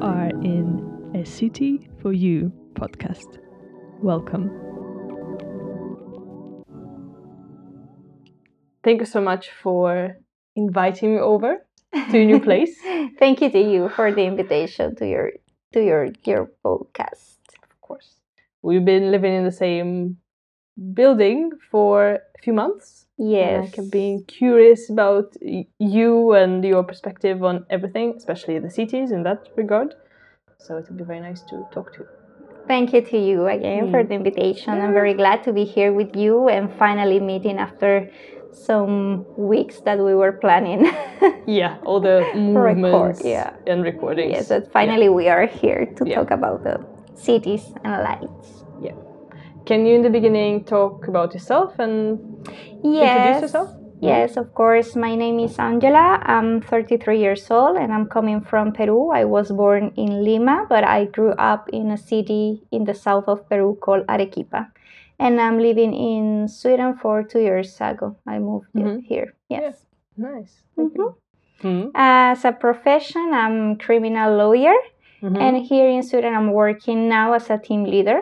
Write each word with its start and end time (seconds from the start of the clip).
are 0.00 0.28
in 0.42 1.12
a 1.14 1.24
City 1.24 1.88
for 2.00 2.12
You 2.12 2.52
podcast. 2.74 3.38
Welcome. 4.02 4.50
Thank 8.82 9.00
you 9.00 9.06
so 9.06 9.20
much 9.20 9.50
for 9.50 10.16
inviting 10.56 11.14
me 11.14 11.20
over 11.20 11.66
to 11.92 12.18
a 12.18 12.24
new 12.24 12.40
place. 12.48 12.74
Thank 13.18 13.42
you 13.42 13.50
to 13.50 13.60
you 13.60 13.90
for 13.90 14.10
the 14.10 14.22
invitation 14.24 14.96
to 14.96 15.06
your 15.06 15.32
to 15.72 15.84
your 15.84 16.08
your 16.24 16.50
podcast. 16.64 17.36
Of 17.62 17.80
course. 17.82 18.16
We've 18.62 18.84
been 18.84 19.10
living 19.10 19.34
in 19.34 19.44
the 19.44 19.52
same 19.52 20.16
building 20.94 21.50
for 21.70 22.14
a 22.36 22.42
few 22.42 22.52
months. 22.52 23.06
Yes. 23.18 23.64
Like 23.64 23.78
I've 23.78 23.90
been 23.90 24.24
curious 24.24 24.88
about 24.90 25.36
you 25.78 26.32
and 26.32 26.64
your 26.64 26.82
perspective 26.84 27.42
on 27.44 27.66
everything, 27.68 28.14
especially 28.16 28.58
the 28.58 28.70
cities 28.70 29.10
in 29.10 29.22
that 29.24 29.48
regard. 29.56 29.94
So 30.58 30.76
it 30.78 30.86
would 30.88 30.96
be 30.98 31.04
very 31.04 31.20
nice 31.20 31.42
to 31.50 31.66
talk 31.72 31.92
to 31.94 32.00
you. 32.00 32.08
Thank 32.66 32.92
you 32.94 33.00
to 33.02 33.18
you 33.18 33.46
again 33.46 33.90
for 33.90 34.02
Mm. 34.04 34.08
the 34.08 34.14
invitation. 34.14 34.72
I'm 34.80 34.92
very 34.92 35.14
glad 35.14 35.42
to 35.44 35.52
be 35.52 35.64
here 35.64 35.92
with 35.92 36.14
you 36.16 36.48
and 36.48 36.70
finally 36.72 37.18
meeting 37.20 37.58
after 37.58 38.08
some 38.52 39.24
weeks 39.36 39.80
that 39.80 39.98
we 39.98 40.14
were 40.14 40.32
planning. 40.32 40.88
Yeah, 41.46 41.76
all 41.84 42.00
the 42.00 42.18
Record, 42.20 42.36
movements 42.36 43.22
yeah. 43.24 43.50
and 43.66 43.82
recordings. 43.82 44.32
yes, 44.32 44.48
but 44.48 44.70
finally 44.72 45.08
we 45.08 45.28
are 45.28 45.46
here 45.46 45.86
to 45.96 46.02
Yeah. 46.06 46.16
talk 46.16 46.30
about 46.30 46.62
the 46.64 46.76
cities 47.14 47.64
and 47.84 48.02
lights. 48.04 48.64
Yeah. 48.80 48.94
Can 49.70 49.86
you 49.86 49.94
in 49.94 50.02
the 50.02 50.10
beginning 50.10 50.64
talk 50.64 51.06
about 51.06 51.32
yourself 51.32 51.78
and 51.78 52.18
Yes. 52.82 53.14
introduce 53.14 53.42
yourself? 53.42 53.68
Yes, 54.00 54.36
of 54.36 54.52
course. 54.52 54.96
My 54.96 55.14
name 55.14 55.38
is 55.38 55.60
Angela. 55.60 56.18
I'm 56.26 56.60
33 56.60 57.20
years 57.20 57.48
old 57.52 57.76
and 57.76 57.92
I'm 57.92 58.06
coming 58.06 58.40
from 58.40 58.72
Peru. 58.72 59.12
I 59.12 59.24
was 59.26 59.52
born 59.52 59.92
in 59.94 60.24
Lima, 60.24 60.66
but 60.68 60.82
I 60.82 61.04
grew 61.04 61.30
up 61.38 61.68
in 61.72 61.92
a 61.92 61.96
city 61.96 62.66
in 62.72 62.82
the 62.82 62.94
south 62.94 63.28
of 63.28 63.48
Peru 63.48 63.78
called 63.80 64.02
Arequipa. 64.08 64.72
And 65.20 65.40
I'm 65.40 65.60
living 65.60 65.94
in 65.94 66.48
Sweden 66.48 66.96
for 66.96 67.22
two 67.22 67.38
years 67.38 67.80
ago. 67.80 68.16
I 68.26 68.40
moved 68.40 68.74
Mhm. 68.74 69.04
here. 69.06 69.34
Yes. 69.48 69.86
Nice. 70.16 70.64
Thank 70.74 70.98
you. 70.98 71.14
Mhm. 71.62 71.90
As 71.94 72.44
a 72.44 72.50
profession, 72.50 73.30
I'm 73.32 73.76
criminal 73.76 74.34
lawyer. 74.34 74.74
Mhm. 75.22 75.38
And 75.38 75.56
here 75.58 75.88
in 75.88 76.02
Sweden, 76.02 76.34
I'm 76.34 76.50
working 76.50 77.08
now 77.08 77.34
as 77.34 77.50
a 77.50 77.58
team 77.58 77.84
leader. 77.84 78.20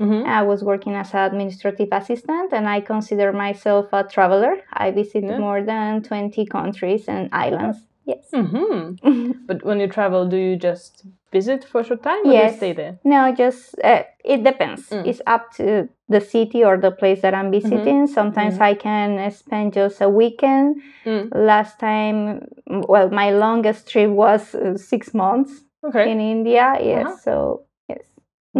Mhm. 0.00 0.24
I 0.26 0.42
was 0.42 0.62
working 0.62 0.94
as 0.94 1.14
an 1.14 1.20
administrative 1.20 1.88
assistant, 1.92 2.52
and 2.52 2.68
I 2.68 2.80
consider 2.80 3.32
myself 3.32 3.86
a 3.92 4.04
traveler. 4.04 4.56
I 4.72 4.90
visit 4.90 5.24
Yeah. 5.24 5.38
more 5.38 5.62
than 5.62 6.02
20 6.02 6.46
countries 6.46 7.08
and 7.08 7.28
islands. 7.32 7.78
Yes. 8.06 8.30
Mhm. 8.32 8.96
But 9.48 9.64
when 9.64 9.80
you 9.80 9.88
travel, 9.88 10.26
do 10.26 10.36
you 10.36 10.56
just 10.56 11.04
visit 11.32 11.64
for 11.64 11.80
a 11.80 11.84
short 11.84 12.02
time 12.02 12.20
or 12.24 12.32
do 12.32 12.36
you 12.38 12.50
stay 12.56 12.72
there? 12.72 12.94
no, 13.04 13.32
just 13.34 13.74
uh, 13.84 14.02
it 14.24 14.42
depends. 14.44 14.88
Mm. 14.90 15.06
It's 15.06 15.20
up 15.26 15.52
to 15.56 15.88
the 16.08 16.20
city 16.20 16.64
or 16.64 16.78
the 16.78 16.90
place 16.90 17.20
that 17.20 17.34
I'm 17.34 17.50
visiting. 17.50 18.06
Sometimes 18.06 18.58
I 18.60 18.74
can 18.74 19.18
uh, 19.18 19.30
spend 19.30 19.74
just 19.74 20.00
a 20.00 20.08
weekend. 20.08 20.76
Mm. 21.04 21.28
Last 21.34 21.78
time, 21.78 22.46
well, 22.66 23.10
my 23.10 23.30
longest 23.30 23.88
trip 23.90 24.10
was 24.10 24.54
uh, 24.54 24.76
six 24.76 25.12
months 25.14 25.52
Okay. 25.84 26.10
in 26.10 26.20
India. 26.20 26.76
Yes. 26.80 27.06
Uh-huh. 27.06 27.16
So, 27.24 27.62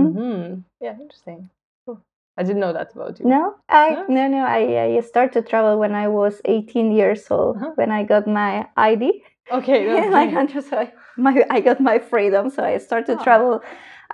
yes. 0.04 0.12
Mm. 0.14 0.52
hmm 0.52 0.60
Yeah, 0.80 0.96
interesting. 1.00 1.50
Cool. 1.86 2.00
I 2.36 2.42
didn't 2.42 2.60
know 2.60 2.72
that 2.72 2.92
about 2.94 3.18
you. 3.20 3.26
No, 3.26 3.54
I 3.68 3.90
No? 3.90 4.06
no 4.08 4.28
no. 4.28 4.44
I, 4.44 4.96
I 4.96 5.00
started 5.00 5.32
to 5.42 5.48
travel 5.48 5.78
when 5.78 5.94
I 5.94 6.08
was 6.08 6.40
18 6.44 6.92
years 6.92 7.30
old. 7.30 7.56
Uh-huh. 7.56 7.72
When 7.76 7.90
I 7.90 8.04
got 8.04 8.26
my 8.26 8.68
ID 8.76 9.22
Okay. 9.50 9.86
my 10.10 10.30
country, 10.30 10.62
so 10.62 10.78
I, 10.78 10.92
my 11.16 11.44
I 11.50 11.60
got 11.60 11.80
my 11.80 11.98
freedom. 11.98 12.50
So 12.50 12.62
I 12.64 12.78
started 12.78 13.06
to 13.06 13.20
Oh. 13.20 13.24
travel 13.24 13.62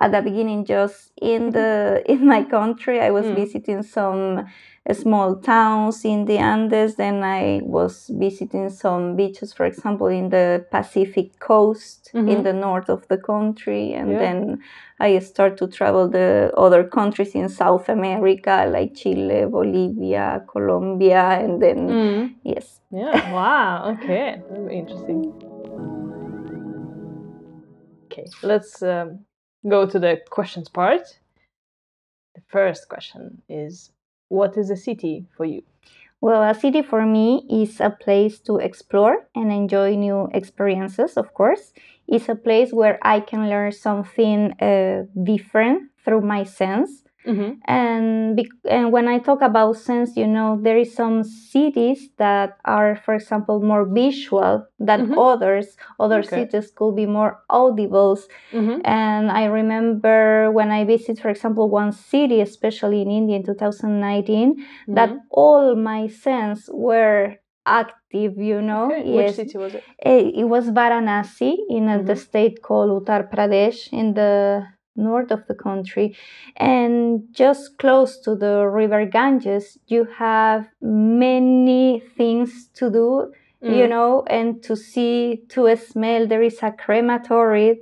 at 0.00 0.12
the 0.12 0.22
beginning 0.22 0.64
just 0.64 1.12
in 1.20 1.50
the 1.50 2.02
in 2.12 2.26
my 2.26 2.42
country. 2.44 3.00
I 3.00 3.10
was 3.10 3.26
Mm. 3.26 3.34
visiting 3.36 3.82
some 3.82 4.44
small 4.92 5.36
towns 5.36 6.04
in 6.04 6.24
the 6.26 6.38
Andes. 6.38 6.96
Then 6.96 7.22
I 7.22 7.60
was 7.64 8.10
visiting 8.12 8.68
some 8.70 9.16
beaches, 9.16 9.52
for 9.54 9.64
example, 9.66 10.08
in 10.08 10.28
the 10.28 10.66
Pacific 10.70 11.38
coast 11.38 12.10
Mhm. 12.14 12.28
in 12.28 12.42
the 12.42 12.52
north 12.52 12.88
of 12.90 13.06
the 13.08 13.16
country, 13.18 13.92
and 13.94 14.10
Yeah. 14.12 14.18
then 14.18 14.58
I 15.00 15.18
start 15.20 15.56
to 15.58 15.66
travel 15.68 16.08
the 16.08 16.52
other 16.56 16.84
countries 16.84 17.34
in 17.34 17.48
South 17.48 17.88
America 17.88 18.66
like 18.70 18.94
Chile, 18.94 19.46
Bolivia, 19.46 20.42
Colombia, 20.52 21.22
and 21.42 21.60
then 21.62 21.78
Mm. 21.88 22.34
yes. 22.44 22.80
Yeah. 22.90 23.12
Wow. 23.34 23.92
Okay. 23.94 24.36
Interesting. 24.70 25.32
Okay. 28.10 28.26
Let's 28.42 28.82
um, 28.82 29.24
go 29.68 29.86
to 29.86 29.98
the 29.98 30.20
questions 30.30 30.68
part. 30.68 31.18
The 32.34 32.42
first 32.48 32.88
question 32.88 33.42
is, 33.48 33.92
what 34.28 34.56
is 34.56 34.70
a 34.70 34.76
city 34.76 35.26
for 35.36 35.44
you? 35.44 35.62
Well, 36.20 36.42
a 36.42 36.54
city 36.54 36.82
for 36.82 37.04
me 37.04 37.46
is 37.50 37.80
a 37.80 37.90
place 37.90 38.40
to 38.40 38.56
explore 38.56 39.28
and 39.34 39.52
enjoy 39.52 39.94
new 39.94 40.28
experiences, 40.32 41.16
of 41.16 41.34
course. 41.34 41.72
It's 42.08 42.28
a 42.28 42.34
place 42.34 42.72
where 42.72 42.98
I 43.02 43.20
can 43.20 43.48
learn 43.48 43.72
something 43.72 44.52
uh, 44.60 45.04
different 45.22 45.90
through 46.04 46.22
my 46.22 46.44
sense. 46.44 47.03
Mm-hmm. 47.26 47.52
And, 47.66 48.36
bec 48.36 48.46
and 48.68 48.92
when 48.92 49.08
I 49.08 49.18
talk 49.18 49.40
about 49.40 49.76
sense, 49.76 50.16
you 50.16 50.26
know, 50.26 50.58
there 50.60 50.76
is 50.76 50.94
some 50.94 51.24
cities 51.24 52.10
that 52.18 52.58
are, 52.64 52.96
for 53.04 53.14
example, 53.14 53.62
more 53.62 53.84
visual 53.86 54.66
than 54.78 55.00
Mhm. 55.08 55.14
others. 55.16 55.76
Other 55.98 56.20
Okay. 56.20 56.44
cities 56.44 56.70
could 56.76 56.94
be 56.96 57.06
more 57.06 57.40
audibles. 57.50 58.28
Mm-hmm. 58.52 58.80
And 58.84 59.30
I 59.30 59.44
remember 59.46 60.50
when 60.52 60.70
I 60.70 60.84
visit, 60.84 61.18
for 61.18 61.30
example, 61.30 61.68
one 61.70 61.92
city, 61.92 62.40
especially 62.40 63.02
in 63.02 63.10
India 63.10 63.36
in 63.36 63.42
2019, 63.44 64.56
that 64.88 65.10
Mm-hmm. 65.10 65.18
all 65.30 65.74
my 65.76 66.06
sense 66.08 66.68
were 66.72 67.36
active, 67.66 68.36
you 68.36 68.60
know. 68.60 68.86
Okay. 68.92 69.10
Which 69.16 69.26
Yes. 69.28 69.36
city 69.36 69.56
was 69.58 69.74
it? 69.74 69.84
Eh, 70.04 70.30
It 70.42 70.44
was 70.44 70.70
Varanasi 70.70 71.56
in 71.70 71.86
the 72.04 72.14
Mhm. 72.14 72.18
state 72.18 72.62
called 72.62 72.90
Uttar 72.90 73.30
Pradesh 73.32 73.92
in 73.92 74.14
the 74.14 74.66
north 74.96 75.30
of 75.30 75.46
the 75.46 75.54
country. 75.54 76.16
And 76.56 77.24
just 77.32 77.78
close 77.78 78.18
to 78.20 78.34
the 78.34 78.66
river 78.66 79.04
Ganges, 79.06 79.78
you 79.86 80.04
have 80.18 80.68
many 80.80 82.02
things 82.16 82.68
to 82.74 82.90
do, 82.90 83.32
you 83.62 83.86
Mm. 83.86 83.88
know, 83.88 84.24
and 84.28 84.62
to 84.64 84.76
see, 84.76 85.42
to 85.50 85.74
smell. 85.76 86.26
There 86.26 86.42
is 86.42 86.58
a 86.62 86.70
crematory 86.72 87.80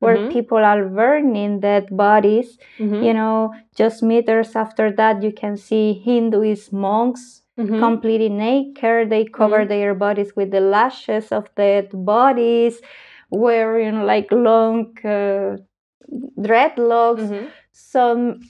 where 0.00 0.18
Mhm. 0.18 0.30
people 0.30 0.58
are 0.58 0.84
burning 0.88 1.60
dead 1.60 1.86
bodies 1.96 2.58
Mhm. 2.78 3.02
you 3.06 3.14
know 3.14 3.52
just 3.76 4.02
meters 4.02 4.54
after 4.56 4.90
that 4.92 5.22
you 5.22 5.32
can 5.32 5.56
see 5.56 6.02
hinduist 6.06 6.72
monks 6.72 7.42
Mhm. 7.58 7.78
completely 7.78 8.28
naked 8.28 9.10
they 9.10 9.24
cover 9.24 9.60
Mhm. 9.64 9.68
their 9.68 9.94
bodies 9.94 10.34
with 10.36 10.50
the 10.50 10.60
lashes 10.60 11.32
of 11.32 11.44
dead 11.54 11.88
bodies 11.92 12.80
wearing 13.30 14.02
like 14.04 14.30
long 14.32 14.92
uh, 15.04 15.56
dreadlocks 16.38 17.30
Mhm. 17.30 17.50
some 17.72 18.40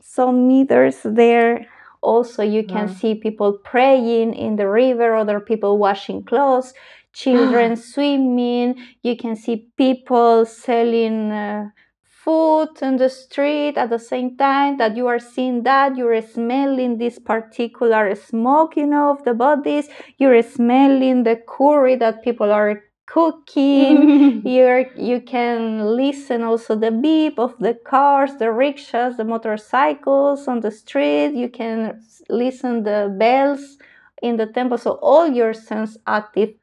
some 0.00 0.48
meters 0.48 0.98
there 1.04 1.66
also 2.02 2.42
you 2.42 2.64
can 2.66 2.88
Wow. 2.88 2.94
see 2.98 3.14
people 3.14 3.52
praying 3.64 4.34
in 4.34 4.56
the 4.56 4.68
river 4.68 5.14
other 5.14 5.40
people 5.40 5.78
washing 5.78 6.24
clothes 6.24 6.74
children 7.12 7.76
swimming 7.76 8.74
you 9.02 9.16
can 9.16 9.36
see 9.36 9.68
people 9.76 10.44
selling 10.44 11.30
uh, 11.30 11.68
food 12.02 12.68
on 12.82 12.96
the 12.96 13.08
street 13.08 13.76
at 13.76 13.90
the 13.90 13.98
same 13.98 14.36
time 14.36 14.76
that 14.78 14.96
you 14.96 15.06
are 15.08 15.18
seeing 15.18 15.62
that 15.64 15.96
you're 15.96 16.20
smelling 16.22 16.98
this 16.98 17.18
particular 17.18 18.14
smoke 18.14 18.76
you 18.76 18.86
know 18.86 19.10
of 19.10 19.22
the 19.24 19.34
bodies 19.34 19.88
you're 20.18 20.42
smelling 20.42 21.22
the 21.24 21.36
curry 21.48 21.96
that 21.96 22.22
people 22.22 22.50
are 22.52 22.82
cooking. 23.06 24.42
You're, 24.46 24.92
you 24.96 25.20
can 25.20 25.84
listen 25.96 26.42
also 26.42 26.74
the 26.76 26.90
beep 26.90 27.38
of 27.38 27.54
the 27.58 27.74
cars 27.74 28.36
the 28.38 28.50
rickshaws 28.52 29.16
the 29.16 29.24
motorcycles 29.24 30.48
on 30.48 30.60
the 30.60 30.70
street. 30.70 31.34
You 31.34 31.48
can 31.48 32.00
listen 32.28 32.82
the 32.84 33.14
bells 33.18 33.78
in 34.22 34.36
the 34.36 34.46
temple 34.46 34.78
so 34.78 34.92
all 35.02 35.28
your 35.28 35.52
sense 35.54 35.96
active 36.06 36.54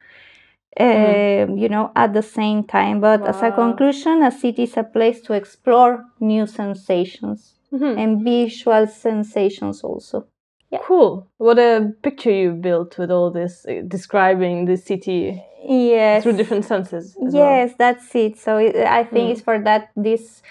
um, 0.80 1.58
you 1.58 1.70
know 1.70 1.92
at 1.96 2.14
the 2.14 2.22
same 2.22 2.64
time. 2.64 3.02
But 3.02 3.28
as 3.28 3.42
a 3.42 3.52
conclusion 3.52 4.24
a 4.24 4.32
city 4.32 4.64
is 4.64 4.78
a 4.78 4.84
place 4.84 5.22
to 5.22 5.34
explore 5.34 6.06
new 6.20 6.46
sensations 6.48 7.56
Mhm. 7.72 7.98
and 8.02 8.24
visual 8.24 8.88
sensations 8.88 9.84
also 9.84 10.26
Yeah. 10.72 10.80
Cool. 10.84 11.28
What 11.38 11.58
a 11.58 11.94
picture 12.04 12.32
you 12.32 12.52
built 12.52 12.98
with 12.98 13.10
all 13.12 13.32
this 13.32 13.66
uh, 13.68 13.82
describing 13.88 14.66
the 14.66 14.78
city 14.78 15.44
yes 15.68 16.24
through 16.24 16.38
different 16.38 16.66
senses. 16.66 17.16
as 17.26 17.34
well. 17.34 17.44
yes 17.52 17.74
that's 17.78 18.16
it 18.16 18.38
so 18.38 18.58
it, 18.58 18.76
i 18.76 19.04
think 19.04 19.28
Mm. 19.28 19.32
it's 19.32 19.42
for 19.42 19.60
that 19.60 19.90
this 19.96 20.42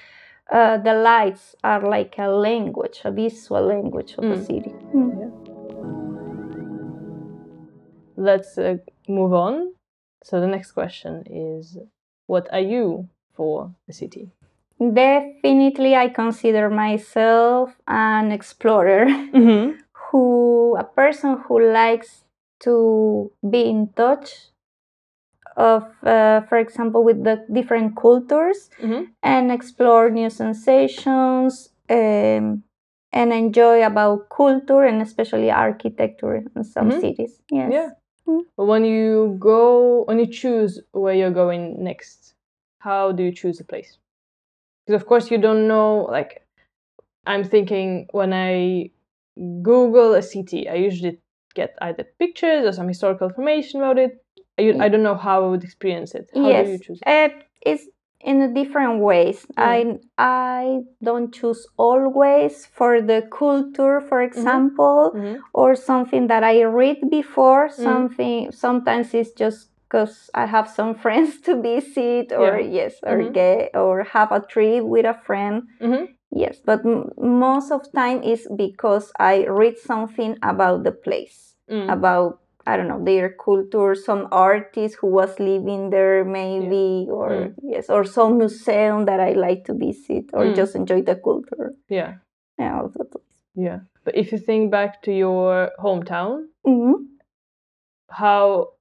uh, 0.52 0.76
the 0.78 0.92
lights 0.94 1.54
are 1.64 1.80
like 1.96 2.14
a 2.18 2.28
language 2.28 3.00
a 3.04 3.10
visual 3.10 3.62
language 3.62 4.14
of 4.18 4.24
the 4.24 4.36
Mm. 4.36 4.46
city 4.46 4.72
Mm. 4.94 5.32
Let's 8.16 8.58
uh, 8.58 8.78
move 9.08 9.32
on. 9.32 9.72
So 10.24 10.40
the 10.40 10.46
next 10.48 10.72
question 10.72 11.22
is, 11.30 11.78
what 12.26 12.48
are 12.52 12.60
you 12.74 13.08
for 13.34 13.72
the 13.86 13.92
city? 13.92 14.32
Definitely, 14.80 15.94
I 15.96 16.08
consider 16.08 16.68
myself 16.70 17.70
an 17.86 18.32
explorer 18.32 19.06
Mm-hmm. 19.06 19.78
Who, 20.18 20.76
a 20.76 20.84
person 20.84 21.38
who 21.46 21.60
likes 21.72 22.24
to 22.60 23.30
be 23.48 23.62
in 23.68 23.88
touch 23.94 24.50
of, 25.56 25.82
uh, 26.04 26.42
for 26.42 26.58
example, 26.58 27.04
with 27.04 27.24
the 27.24 27.44
different 27.52 27.96
cultures 27.96 28.70
Mm-hmm. 28.80 29.04
and 29.22 29.50
explore 29.52 30.10
new 30.10 30.30
sensations 30.30 31.70
um, 31.90 32.62
and 33.12 33.32
enjoy 33.32 33.84
about 33.84 34.28
culture 34.30 34.82
and 34.84 35.02
especially 35.02 35.50
architecture 35.50 36.36
in 36.56 36.64
some 36.64 36.90
Mhm. 36.90 37.00
cities. 37.00 37.40
Yes. 37.50 37.72
Yeah. 37.72 37.90
Mm. 38.26 38.42
But 38.56 38.66
when 38.66 38.84
you 38.84 39.36
go, 39.38 40.04
when 40.04 40.18
you 40.18 40.26
choose 40.26 40.80
where 40.92 41.14
you're 41.14 41.38
going 41.44 41.82
next, 41.82 42.34
how 42.78 43.12
do 43.12 43.22
you 43.22 43.32
choose 43.32 43.60
a 43.60 43.64
place? 43.64 43.98
Because 44.86 45.00
of 45.02 45.06
course 45.08 45.30
you 45.30 45.38
don't 45.38 45.66
know. 45.68 46.06
Like, 46.10 46.46
I'm 47.26 47.44
thinking 47.44 48.08
when 48.12 48.32
I 48.32 48.90
Google 49.62 50.14
a 50.14 50.22
city, 50.22 50.68
I 50.68 50.74
usually 50.74 51.20
get 51.54 51.74
either 51.80 52.04
pictures 52.18 52.64
or 52.66 52.72
some 52.72 52.88
historical 52.88 53.28
information 53.28 53.80
about 53.80 53.98
it. 53.98 54.12
I, 54.58 54.74
I 54.80 54.88
don't 54.88 55.02
know 55.02 55.14
how 55.14 55.44
I 55.44 55.48
would 55.48 55.64
experience 55.64 56.14
it. 56.14 56.30
How 56.34 56.48
yes. 56.48 56.66
do 56.66 56.72
you 56.72 56.78
choose 56.78 57.00
it? 57.06 57.08
Uh, 57.08 57.34
it's 57.62 57.84
in 58.20 58.42
a 58.42 58.52
different 58.52 59.00
ways. 59.00 59.46
I 59.56 59.98
I 60.18 60.80
don't 61.02 61.32
choose 61.32 61.66
always 61.76 62.66
for 62.66 63.00
the 63.00 63.22
culture, 63.30 64.00
for 64.00 64.20
example, 64.22 65.12
Mhm. 65.14 65.38
or 65.52 65.74
something 65.76 66.26
that 66.26 66.42
I 66.42 66.62
read 66.64 66.98
before. 67.10 67.68
Mm. 67.68 67.72
Something 67.72 68.52
sometimes 68.52 69.14
it's 69.14 69.32
just 69.32 69.70
because 69.84 70.30
I 70.34 70.46
have 70.46 70.68
some 70.68 70.94
friends 71.04 71.40
to 71.42 71.60
visit, 71.62 72.32
or 72.32 72.58
Yeah. 72.58 72.78
yes, 72.78 72.94
or 73.06 73.18
Mhm. 73.18 73.32
get 73.32 73.70
or 73.74 74.02
have 74.04 74.32
a 74.32 74.40
trip 74.40 74.84
with 74.84 75.06
a 75.06 75.14
friend. 75.14 75.62
Mhm. 75.80 76.17
Yes, 76.30 76.60
but 76.64 76.84
m- 76.84 77.10
most 77.16 77.70
of 77.72 77.90
time 77.92 78.22
is 78.22 78.46
because 78.56 79.12
I 79.18 79.46
read 79.46 79.78
something 79.78 80.36
about 80.42 80.84
the 80.84 80.92
place, 80.92 81.54
Mm. 81.70 81.90
about 81.92 82.40
I 82.66 82.76
don't 82.76 82.88
know 82.88 83.02
their 83.02 83.30
culture, 83.30 83.94
some 83.94 84.28
artist 84.30 84.96
who 85.00 85.06
was 85.08 85.40
living 85.40 85.88
there, 85.90 86.22
maybe, 86.24 87.08
or 87.10 87.30
Mm. 87.30 87.54
yes, 87.62 87.88
or 87.88 88.04
some 88.04 88.36
museum 88.38 89.06
that 89.06 89.20
I 89.20 89.32
like 89.32 89.64
to 89.66 89.74
visit, 89.74 90.26
or 90.34 90.44
Mm. 90.44 90.54
just 90.54 90.76
enjoy 90.76 91.00
the 91.02 91.16
culture. 91.16 91.74
Yeah. 91.88 92.14
Yeah. 92.58 92.82
Yeah. 93.54 93.80
But 94.04 94.14
if 94.16 94.32
you 94.32 94.38
think 94.38 94.70
back 94.70 95.02
to 95.04 95.12
your 95.12 95.70
hometown, 95.78 96.48
Mhm. 96.66 97.06
how 98.10 98.72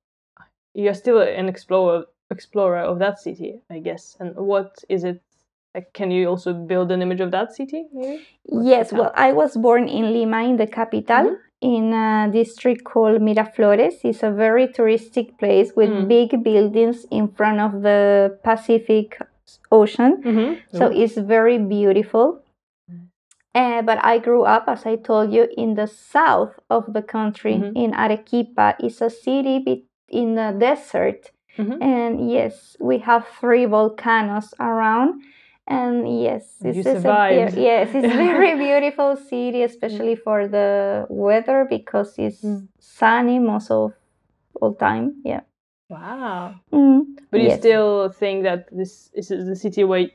you're 0.74 0.94
still 0.94 1.22
an 1.22 1.50
explorer 1.50 2.06
explorer 2.32 2.80
of 2.82 3.00
that 3.00 3.20
city, 3.20 3.62
I 3.70 3.80
guess. 3.80 4.18
And 4.20 4.36
what 4.36 4.84
is 4.90 5.04
it? 5.04 5.22
Can 5.94 6.12
you 6.12 6.28
also 6.28 6.54
build 6.54 6.92
an 6.92 7.02
image 7.02 7.22
of 7.22 7.32
that 7.32 7.54
city? 7.54 7.86
Maybe. 7.94 8.26
Yes, 8.46 8.92
well, 8.92 9.12
I 9.16 9.34
was 9.34 9.56
born 9.58 9.88
in 9.88 10.14
Lima, 10.14 10.44
in 10.44 10.58
the 10.58 10.68
capital, 10.68 11.26
Mhm. 11.26 11.38
in 11.62 11.94
a 11.94 12.30
district 12.32 12.84
called 12.84 13.22
Miraflores. 13.22 13.96
It's 14.04 14.24
a 14.24 14.32
very 14.32 14.68
touristic 14.68 15.38
place 15.38 15.76
with 15.76 15.90
Mm. 15.90 16.08
big 16.08 16.44
buildings 16.44 17.06
in 17.12 17.28
front 17.28 17.60
of 17.60 17.82
the 17.82 18.38
Pacific 18.44 19.20
Ocean. 19.72 20.22
Mm-hmm. 20.24 20.54
So 20.78 20.88
it's 20.88 21.18
very 21.18 21.58
beautiful. 21.58 22.40
Uh, 23.56 23.82
but 23.82 23.98
I 24.04 24.20
grew 24.20 24.44
up, 24.44 24.66
as 24.68 24.86
I 24.86 24.98
told 24.98 25.32
you, 25.34 25.48
in 25.58 25.74
the 25.76 25.88
south 25.88 26.60
of 26.70 26.94
the 26.94 27.02
country, 27.02 27.56
Mhm. 27.56 27.72
in 27.76 27.94
Arequipa. 27.94 28.76
It's 28.80 29.02
a 29.02 29.10
city 29.10 29.86
in 30.10 30.36
the 30.36 30.54
desert. 30.58 31.32
Mhm. 31.58 31.78
And 31.82 32.30
yes, 32.30 32.78
we 32.80 33.00
have 33.00 33.26
three 33.40 33.66
volcanoes 33.66 34.54
around. 34.60 35.22
And 35.68 36.22
yes, 36.22 36.56
this 36.62 36.78
is 36.86 37.04
a 37.06 37.56
yes, 37.58 37.90
it's 37.94 38.08
very 38.16 38.56
beautiful 38.58 39.16
city, 39.18 39.64
especially 39.64 40.16
for 40.16 40.48
the 40.48 41.06
weather 41.10 41.66
because 41.70 42.18
it's 42.18 42.42
Mm. 42.44 42.68
sunny 42.80 43.40
most 43.40 43.70
of 43.72 43.94
all 44.62 44.74
time. 44.76 45.22
Yeah. 45.26 45.42
Wow. 45.90 46.56
Mm, 46.72 47.18
But 47.32 47.42
you 47.42 47.50
still 47.52 48.10
think 48.12 48.44
that 48.44 48.68
this 48.72 49.12
is 49.14 49.28
the 49.30 49.56
city 49.56 49.84
where, 49.84 50.10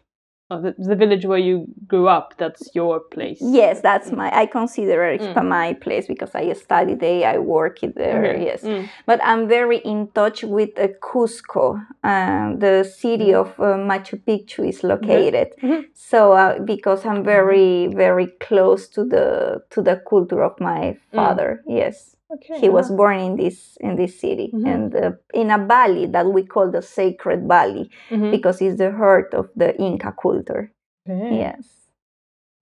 the, 0.61 0.75
the 0.79 0.97
village 0.97 1.25
where 1.27 1.39
you 1.39 1.67
grew 1.87 2.09
up. 2.09 2.35
That's 2.39 2.75
your 2.75 3.01
place. 3.01 3.39
Yes, 3.41 3.81
that's 3.81 4.11
my. 4.13 4.31
I 4.37 4.47
consider 4.47 5.03
Arequipa 5.03 5.41
Mm. 5.41 5.49
my 5.49 5.75
place 5.75 6.07
because 6.07 6.35
I 6.35 6.53
study 6.55 6.95
there, 6.95 7.29
I 7.29 7.39
work 7.39 7.79
there. 7.81 8.25
Okay. 8.35 8.45
Yes, 8.45 8.63
Mm. 8.65 8.89
but 9.07 9.21
I'm 9.25 9.49
very 9.49 9.79
in 9.79 10.09
touch 10.15 10.45
with 10.45 10.71
uh, 10.79 10.89
Cusco, 11.01 11.85
um, 12.05 12.59
the 12.59 12.85
city 12.85 13.33
Mhm. 13.33 13.41
of 13.41 13.49
uh, 13.61 13.77
Machu 13.79 14.17
Picchu 14.27 14.69
is 14.69 14.83
located. 14.85 15.49
Mhm. 15.63 15.85
So 15.95 16.33
uh, 16.33 16.59
because 16.65 17.05
I'm 17.07 17.23
very 17.25 17.89
very 17.89 18.27
close 18.41 18.89
to 18.95 19.05
the 19.05 19.63
to 19.71 19.83
the 19.83 19.97
culture 20.09 20.43
of 20.43 20.59
my 20.61 20.97
father. 21.15 21.63
Yes, 21.67 22.17
Okay. 22.35 22.61
he 22.61 22.69
was 22.69 22.91
born 22.91 23.19
in 23.19 23.37
this 23.37 23.77
in 23.81 23.97
this 23.97 24.19
city 24.21 24.51
Mhm. 24.55 24.67
and 24.75 24.95
uh, 24.95 25.13
in 25.35 25.51
a 25.51 25.59
valley 25.67 26.07
that 26.07 26.27
we 26.27 26.43
call 26.47 26.71
the 26.71 26.83
Sacred 26.83 27.47
Valley 27.47 27.91
Mhm. 28.11 28.31
because 28.31 28.63
it's 28.63 28.79
the 28.79 28.91
heart 28.93 29.35
of 29.35 29.47
the 29.57 29.77
Inca 29.79 30.13
culture. 30.23 30.73
Okay. 31.09 31.37
Yes. 31.39 31.91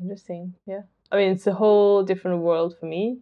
Interesting. 0.01 0.55
Yeah. 0.67 0.83
I 1.13 1.17
mean, 1.19 1.31
it's 1.33 1.47
a 1.47 1.53
whole 1.55 2.03
different 2.05 2.43
world 2.43 2.75
for 2.79 2.87
me. 2.87 3.21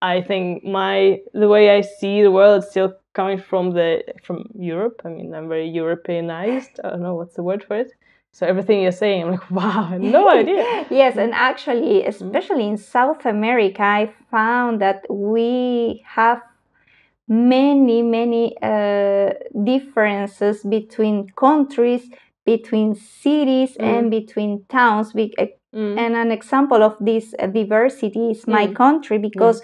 I 0.00 0.22
think 0.22 0.64
my 0.64 1.20
the 1.32 1.48
way 1.48 1.70
I 1.78 1.80
see 1.82 2.22
the 2.22 2.30
world 2.30 2.62
is 2.62 2.70
still 2.70 2.92
coming 3.14 3.38
from 3.38 3.72
the 3.72 4.02
from 4.22 4.38
Europe. 4.54 5.02
I 5.04 5.08
mean, 5.08 5.34
I'm 5.34 5.48
very 5.48 5.68
Europeanized. 5.68 6.80
I 6.84 6.90
don't 6.90 7.02
know 7.02 7.16
what's 7.16 7.34
the 7.34 7.42
word 7.42 7.64
for 7.64 7.76
it. 7.76 7.90
So 8.32 8.46
everything 8.46 8.82
you're 8.82 8.92
saying, 8.92 9.22
I'm 9.24 9.30
like, 9.32 9.50
wow, 9.50 9.96
no 9.98 10.28
idea. 10.40 10.86
yes, 10.90 11.16
and 11.16 11.32
actually, 11.34 12.04
especially 12.06 12.66
in 12.68 12.76
South 12.76 13.24
America, 13.26 13.82
I 13.82 14.12
found 14.30 14.80
that 14.80 15.04
we 15.10 16.04
have 16.06 16.42
many, 17.26 18.02
many 18.02 18.56
uh, 18.62 19.30
differences 19.64 20.62
between 20.62 21.28
countries, 21.36 22.08
between 22.44 22.94
cities, 22.94 23.76
and 23.80 24.10
between 24.10 24.64
towns. 24.68 25.12
Be- 25.12 25.34
uh, 25.38 25.46
Mm. 25.74 25.98
And 25.98 26.16
an 26.16 26.32
example 26.32 26.82
of 26.82 26.96
this 26.98 27.34
uh, 27.38 27.46
diversity 27.46 28.30
is 28.30 28.46
my 28.46 28.68
Mm. 28.68 28.74
country 28.74 29.18
because 29.18 29.60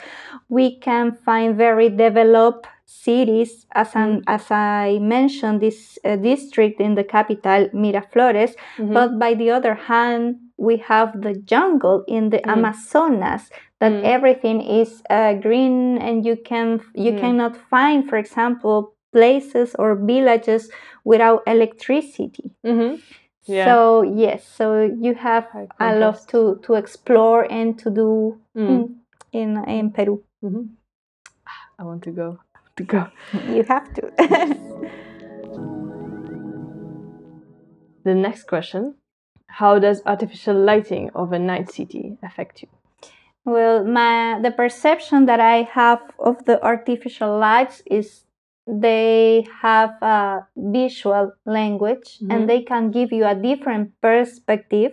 we 0.50 0.78
can 0.78 1.12
find 1.12 1.56
very 1.56 1.88
developed 1.88 2.66
cities. 3.02 3.66
As, 3.72 3.94
an, 3.94 4.22
as 4.26 4.50
I 4.50 4.98
mentioned, 5.00 5.60
this 5.60 5.98
uh, 6.04 6.16
district 6.16 6.80
in 6.80 6.94
the 6.94 7.04
capital, 7.04 7.68
Miraflores, 7.74 8.54
Mhm. 8.78 8.92
but 8.94 9.18
by 9.18 9.34
the 9.34 9.50
other 9.50 9.74
hand, 9.74 10.36
we 10.56 10.76
have 10.76 11.20
the 11.26 11.34
jungle 11.52 12.04
in 12.06 12.30
the 12.30 12.38
Mm. 12.38 12.52
Amazonas 12.54 13.50
that 13.80 13.92
Mm. 13.92 14.04
everything 14.04 14.60
is 14.62 15.02
uh, 15.10 15.34
green 15.46 15.98
and 15.98 16.24
you 16.24 16.36
can 16.50 16.80
you 16.94 17.12
Mm. 17.12 17.20
cannot 17.22 17.54
find, 17.56 18.08
for 18.08 18.16
example, 18.24 18.94
places 19.12 19.74
or 19.78 19.94
villages 19.96 20.70
without 21.04 21.42
electricity. 21.46 22.46
Mhm. 22.64 22.90
Yeah. 23.46 23.64
So 23.66 24.02
yes, 24.02 24.40
so 24.58 24.66
you 25.04 25.14
have 25.14 25.46
a 25.80 25.90
lot 26.02 26.18
to 26.32 26.40
to 26.64 26.74
explore 26.82 27.42
and 27.50 27.78
to 27.82 27.90
do 27.90 28.38
Mm. 28.56 28.68
mm, 28.70 28.84
in 29.32 29.48
in 29.68 29.90
Peru. 29.96 30.22
Mhm. 30.42 30.68
I 31.78 31.82
want 31.84 32.02
to 32.04 32.10
go. 32.22 32.38
To 32.76 32.82
go. 32.84 33.06
You 33.48 33.62
have 33.64 33.92
to. 33.94 34.12
The 38.04 38.14
next 38.14 38.44
question: 38.44 38.94
How 39.46 39.78
does 39.78 40.02
artificial 40.04 40.54
lighting 40.56 41.10
of 41.14 41.32
a 41.32 41.38
night 41.38 41.70
city 41.70 42.18
affect 42.22 42.62
you? 42.62 42.68
Well, 43.44 43.84
my 43.84 44.40
the 44.42 44.50
perception 44.50 45.26
that 45.26 45.40
I 45.40 45.62
have 45.72 46.00
of 46.18 46.44
the 46.44 46.62
artificial 46.62 47.38
lights 47.38 47.82
is 47.86 48.24
they 48.66 49.46
have 49.62 49.90
a 50.02 50.46
visual 50.56 51.32
language 51.46 52.18
Mhm. 52.20 52.30
and 52.32 52.48
they 52.48 52.62
can 52.62 52.90
give 52.90 53.12
you 53.12 53.24
a 53.26 53.34
different 53.34 53.92
perspective 54.00 54.92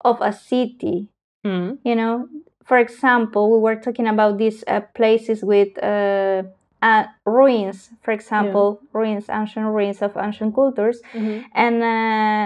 of 0.00 0.20
a 0.20 0.32
city. 0.32 1.08
Mm. 1.44 1.78
You 1.84 1.94
know, 1.96 2.28
for 2.64 2.78
example, 2.78 3.50
we 3.52 3.58
were 3.58 3.76
talking 3.76 4.08
about 4.08 4.38
these 4.38 4.64
uh, 4.66 4.80
places 4.94 5.44
with 5.44 5.76
uh, 5.82 6.44
uh, 6.84 7.04
ruins, 7.26 7.78
for 8.02 8.12
example, 8.12 8.80
ruins, 8.92 9.26
ancient 9.30 9.66
ruins 9.66 10.02
of 10.02 10.12
ancient 10.16 10.54
cultures, 10.54 10.98
Mhm. 11.14 11.36
and 11.64 11.76
uh, 11.82 12.44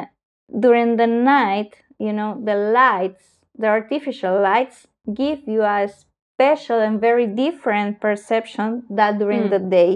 during 0.65 0.97
the 0.97 1.07
night 1.07 1.73
you 1.99 2.13
know 2.19 2.31
the 2.49 2.55
lights 2.55 3.25
the 3.63 3.67
artificial 3.67 4.35
lights 4.41 4.87
give 5.23 5.41
you 5.47 5.63
a 5.63 5.89
special 6.35 6.79
and 6.87 7.01
very 7.01 7.27
different 7.27 8.01
perception 8.01 8.71
than 8.99 9.19
during 9.19 9.43
Mm. 9.45 9.51
the 9.55 9.59
day 9.79 9.93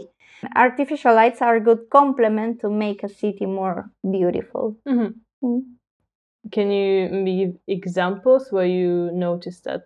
artificial 0.56 1.14
lights 1.14 1.40
are 1.46 1.56
a 1.56 1.60
good 1.68 1.82
complement 1.98 2.60
to 2.60 2.68
make 2.84 3.00
a 3.04 3.08
city 3.22 3.46
more 3.46 3.78
beautiful 4.16 4.76
Mhm. 4.86 5.10
Mm. 5.44 5.62
Can 6.50 6.70
you 6.70 7.24
give 7.24 7.52
examples 7.68 8.52
where 8.52 8.66
you 8.66 9.10
notice 9.12 9.60
that 9.68 9.82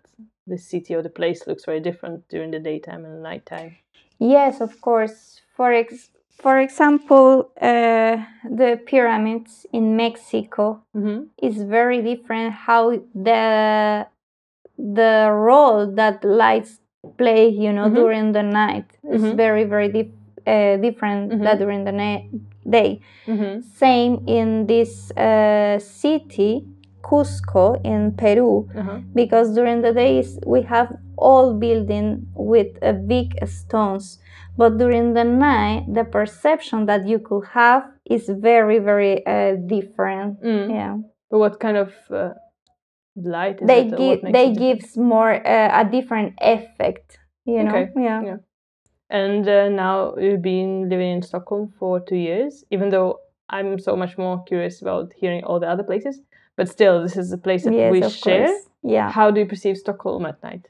the 0.47 0.59
city 0.59 0.95
or 0.95 1.03
the 1.03 1.11
place 1.21 1.47
looks 1.47 1.65
very 1.67 1.81
different 1.81 2.27
during 2.29 2.51
the 2.51 2.59
daytime 2.71 3.05
and 3.05 3.15
the 3.17 3.21
nighttime? 3.31 3.77
Yes 4.19 4.61
of 4.61 4.81
course 4.81 5.41
for 5.57 5.73
ex- 5.73 6.11
for 6.39 6.59
example, 6.61 7.51
uh, 7.63 8.19
the 8.45 8.79
pyramids 8.87 9.67
in 9.73 9.97
Mexico 9.97 10.83
hmm 10.93 11.21
is 11.43 11.63
very 11.63 12.03
different. 12.03 12.53
How 12.53 12.91
the 13.15 14.07
the 14.79 15.31
role 15.33 15.87
that 15.95 16.25
lights 16.25 16.81
play, 17.17 17.49
you 17.49 17.73
know, 17.73 17.87
Mhm. 17.89 17.95
during 17.95 18.33
the 18.33 18.43
night 18.43 18.89
is 19.11 19.23
Mhm. 19.23 19.37
very 19.37 19.65
very 19.65 19.89
dif- 19.89 20.13
uh, 20.47 20.77
different 20.77 21.31
than 21.43 21.59
during 21.59 21.85
the 21.85 21.93
na- 21.93 22.23
day. 22.69 23.01
hmm 23.27 23.61
Same 23.61 24.21
in 24.27 24.67
this 24.67 25.11
uh, 25.17 25.79
city, 25.79 26.67
Cusco 27.03 27.81
in 27.85 28.13
Peru, 28.13 28.69
Uh-huh. 28.77 28.99
because 29.15 29.55
during 29.55 29.81
the 29.83 29.93
days 29.93 30.39
we 30.47 30.63
have 30.63 30.89
all 31.17 31.55
building 31.55 32.27
with 32.35 32.69
big 33.07 33.35
stones, 33.47 34.19
but 34.57 34.79
during 34.79 35.15
the 35.15 35.25
night 35.25 35.85
the 35.93 36.05
perception 36.05 36.87
that 36.87 37.07
you 37.07 37.19
could 37.19 37.45
have 37.53 37.83
is 38.05 38.29
very 38.29 38.79
very 38.79 39.25
uh, 39.27 39.57
different. 39.67 40.43
Mm. 40.43 40.71
Yeah, 40.71 40.97
But 41.31 41.39
what 41.39 41.61
kind 41.61 41.77
of 41.77 41.93
uh, 42.11 42.31
light 43.17 43.61
is 43.61 43.67
they 43.67 43.83
it? 43.83 43.97
give 43.97 44.33
they 44.33 44.53
gives 44.53 44.97
more 44.97 45.33
uh, 45.47 45.81
a 45.81 45.85
different 45.91 46.35
effect. 46.41 47.19
You 47.45 47.63
know, 47.65 47.77
Okay, 47.77 47.91
yeah. 47.97 48.23
yeah. 48.23 48.37
And 49.09 49.49
uh, 49.49 49.69
now 49.69 50.17
you've 50.17 50.43
been 50.43 50.89
living 50.89 51.11
in 51.13 51.23
Stockholm 51.23 51.73
for 51.79 52.01
two 52.01 52.17
years, 52.17 52.65
even 52.73 52.89
though 52.91 53.21
I'm 53.49 53.79
so 53.79 53.95
much 53.97 54.19
more 54.19 54.43
curious 54.45 54.83
about 54.83 55.13
hearing 55.17 55.45
all 55.45 55.61
the 55.61 55.69
other 55.69 55.85
places. 55.85 56.21
But 56.57 56.69
still, 56.69 57.03
this 57.03 57.17
is 57.17 57.33
a 57.33 57.39
place 57.39 57.65
that 57.65 57.73
Yes, 57.75 57.93
we 57.93 58.01
share. 58.03 58.47
course. 58.47 58.69
Yeah. 58.83 59.11
How 59.13 59.31
do 59.31 59.41
you 59.41 59.47
perceive 59.47 59.77
Stockholm 59.77 60.27
at 60.27 60.43
night? 60.43 60.67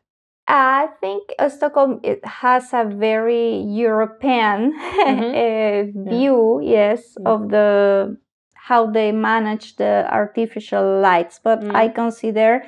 I 0.49 0.89
think 1.01 1.33
Stockholm 1.49 2.01
it 2.03 2.25
has 2.25 2.73
a 2.73 2.85
very 2.85 3.59
European 3.59 4.73
uh, 5.07 5.83
view, 5.95 6.61
yes, 6.63 7.17
Yeah. 7.19 7.31
of 7.33 7.49
the 7.51 8.17
how 8.55 8.87
they 8.91 9.13
manage 9.13 9.77
the 9.77 10.07
artificial 10.11 11.01
lights. 11.01 11.39
But 11.43 11.63
I 11.75 11.89
Mm. 11.89 11.95
consider 11.95 12.63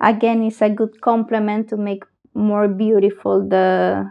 again 0.00 0.42
it's 0.42 0.62
a 0.62 0.70
good 0.70 1.00
complement 1.00 1.68
to 1.70 1.76
make 1.76 2.04
more 2.34 2.68
beautiful 2.68 3.46
the 3.48 4.06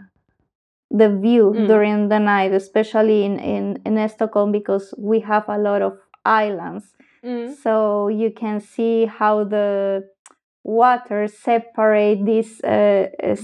the 0.90 1.08
view 1.08 1.52
Mm. 1.54 1.66
during 1.68 2.08
the 2.08 2.18
night, 2.18 2.52
especially 2.52 3.24
in, 3.24 3.38
in, 3.38 3.80
in 3.86 4.08
Stockholm 4.08 4.52
because 4.52 4.92
we 4.98 5.20
have 5.20 5.44
a 5.48 5.58
lot 5.58 5.82
of 5.82 5.98
islands. 6.24 6.94
So 7.62 8.08
you 8.08 8.30
can 8.32 8.60
see 8.60 9.04
how 9.06 9.44
the 9.44 10.04
water 10.64 11.26
separate 11.28 12.24
these 12.24 12.60
uh, 12.62 13.08
uh, 13.22 13.36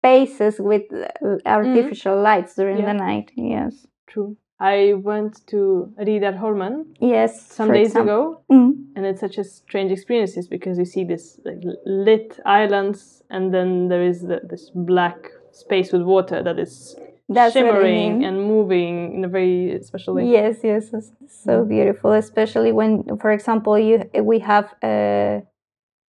spaces 0.00 0.60
with 0.60 0.82
uh, 0.92 1.36
artificial 1.46 2.20
lights 2.20 2.54
during 2.54 2.78
Yeah. 2.78 2.92
the 2.92 2.98
night. 2.98 3.30
Yes. 3.36 3.86
true. 4.06 4.36
I 4.60 4.94
went 4.94 5.46
to 5.48 5.92
Riddarholmen 5.98 6.86
Yes. 7.00 7.42
some 7.58 7.70
days 7.72 7.88
example. 7.88 8.14
ago, 8.14 8.40
Mm. 8.50 8.72
and 8.96 9.04
it's 9.04 9.20
such 9.20 9.36
a 9.38 9.44
strange 9.44 9.90
experience 9.92 10.48
because 10.48 10.78
you 10.78 10.84
see 10.86 11.04
this 11.04 11.38
like, 11.44 11.60
lit 11.84 12.40
islands, 12.46 13.22
and 13.30 13.52
then 13.52 13.88
there 13.88 14.02
is 14.02 14.22
the, 14.22 14.40
this 14.50 14.70
black 14.74 15.18
space 15.50 15.92
with 15.92 16.02
water 16.02 16.42
that 16.42 16.58
is 16.58 16.96
That's 17.28 17.54
what 17.54 17.64
I 17.64 17.68
shimmering 17.68 18.18
mean. 18.18 18.24
and 18.28 18.36
moving 18.54 19.14
in 19.16 19.24
a 19.24 19.28
very 19.28 19.78
special 19.82 20.14
way. 20.14 20.24
Yes, 20.26 20.54
yes, 20.62 20.84
it's 20.94 21.12
so 21.44 21.52
Mm. 21.64 21.68
beautiful. 21.68 22.12
Especially 22.12 22.72
when, 22.72 22.90
for 23.22 23.30
example, 23.32 23.74
you 23.78 23.96
we 24.32 24.38
have 24.52 24.66
a 24.82 25.42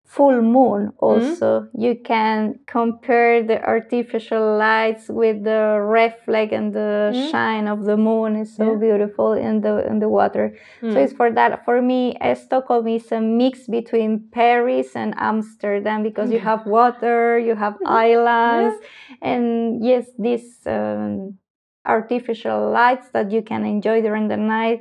full 0.08 0.42
moon. 0.42 0.92
Also, 1.00 1.68
you 1.78 1.94
can 2.12 2.60
compare 2.66 3.44
the 3.44 3.62
artificial 3.62 4.58
lights 4.58 5.10
with 5.10 5.44
the 5.44 5.78
reflect 6.00 6.52
and 6.54 6.74
the 6.74 7.12
Mm. 7.14 7.30
shine 7.30 7.68
of 7.68 7.84
the 7.86 7.98
moon. 7.98 8.36
is 8.38 8.56
so 8.56 8.72
Yeah. 8.72 8.80
beautiful 8.88 9.34
in 9.34 9.62
the 9.62 9.74
in 9.92 10.00
the 10.00 10.08
water. 10.10 10.46
So 10.82 10.96
Mm. 10.98 11.04
it's 11.04 11.14
for 11.14 11.30
that. 11.32 11.66
For 11.66 11.82
me, 11.82 12.16
uh, 12.22 12.36
Stockholm 12.36 12.88
is 12.88 13.12
a 13.12 13.20
mix 13.22 13.68
between 13.68 14.12
Paris 14.32 14.96
and 14.96 15.14
Amsterdam 15.18 16.04
because 16.04 16.32
you 16.32 16.40
have 16.40 16.66
water, 16.66 17.38
you 17.38 17.56
have 17.56 17.76
islands, 17.86 18.76
and 19.22 19.84
yes, 19.84 20.06
these 20.18 20.48
um, 20.66 21.38
artificial 21.86 22.72
lights 22.72 23.10
that 23.12 23.32
you 23.32 23.42
can 23.42 23.66
enjoy 23.66 24.02
during 24.02 24.28
the 24.28 24.38
night 24.38 24.80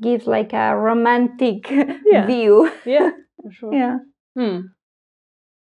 gives 0.00 0.26
like 0.26 0.52
a 0.52 0.76
romantic 0.76 1.70
Yeah. 2.14 2.26
view. 2.26 2.70
Yeah, 2.84 3.10
for 3.42 3.50
sure. 3.50 3.74
Yeah. 3.74 3.98
Hmm. 4.34 4.74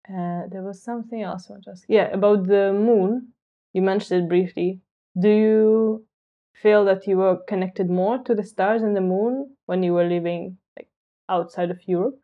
Uh, 0.10 0.48
there 0.52 0.64
was 0.64 0.82
something 0.84 1.22
else 1.22 1.50
I 1.50 1.54
want 1.54 1.64
to 1.66 1.72
ask. 1.72 1.86
Yeah, 1.88 2.08
about 2.12 2.48
the 2.48 2.74
moon. 2.74 3.34
You 3.74 3.82
mentioned 3.82 4.24
it 4.24 4.30
briefly. 4.30 4.82
Do 5.20 5.30
you 5.30 6.06
feel 6.54 6.86
that 6.86 7.08
you 7.08 7.18
were 7.18 7.38
connected 7.48 7.90
more 7.90 8.18
to 8.24 8.36
the 8.36 8.44
stars 8.44 8.82
and 8.84 8.96
the 8.96 9.02
moon 9.02 9.56
when 9.66 9.84
you 9.84 9.94
were 9.94 10.06
living 10.08 10.58
like 10.78 10.90
outside 11.30 11.72
of 11.72 11.80
Europe? 11.88 12.20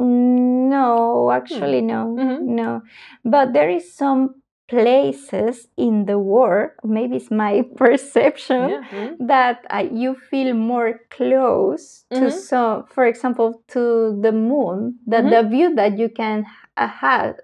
Mm, 0.00 0.70
No, 0.70 1.30
actually, 1.30 1.82
no, 1.82 2.06
Mhm. 2.18 2.40
no. 2.46 2.82
But 3.24 3.52
there 3.52 3.68
is 3.70 3.94
some 3.94 4.42
places 4.68 5.68
in 5.76 6.06
the 6.06 6.18
world, 6.18 6.70
maybe 6.82 7.16
it's 7.16 7.30
my 7.30 7.62
perception, 7.76 8.68
Yeah. 8.70 8.82
Mm. 8.92 9.16
that 9.28 9.64
uh, 9.70 9.86
you 9.92 10.14
feel 10.30 10.54
more 10.54 11.00
close 11.10 12.04
to 12.10 12.26
Mhm. 12.26 12.30
some, 12.32 12.84
for 12.94 13.04
example, 13.06 13.62
to 13.74 14.18
the 14.24 14.32
moon, 14.32 14.78
that 15.06 15.24
Mhm. 15.24 15.30
the 15.30 15.42
view 15.48 15.74
that 15.74 15.98
you 15.98 16.08
can 16.08 16.44
uh, 16.76 16.88
have 16.88 17.36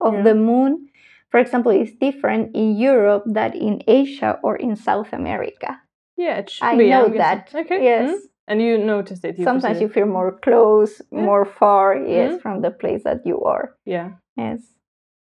of 0.00 0.14
Yeah. 0.14 0.22
the 0.22 0.34
moon, 0.34 0.88
for 1.30 1.38
example, 1.40 1.72
is 1.72 1.92
different 2.06 2.54
in 2.54 2.76
Europe 2.76 3.24
than 3.26 3.52
in 3.52 3.82
Asia 3.86 4.38
or 4.42 4.56
in 4.56 4.76
South 4.76 5.12
America. 5.12 5.70
Yeah, 6.16 6.38
it 6.38 6.50
should 6.50 6.66
I 6.66 6.76
be. 6.76 6.90
know 6.90 7.08
that. 7.08 7.50
Okay. 7.54 7.82
Yes. 7.82 8.10
mm. 8.10 8.18
And 8.48 8.60
you 8.60 8.78
noticed 8.78 9.24
it. 9.24 9.38
You 9.38 9.44
Sometimes 9.44 9.80
you 9.80 9.88
feel 9.88 10.06
more 10.06 10.32
close, 10.46 10.92
Yeah. 11.12 11.22
more 11.24 11.44
far, 11.44 11.96
yes, 11.96 12.32
Mhm. 12.34 12.40
from 12.42 12.60
the 12.62 12.70
place 12.70 13.02
that 13.04 13.20
you 13.24 13.36
are. 13.44 13.64
Yeah. 13.86 14.08
Yes. 14.36 14.60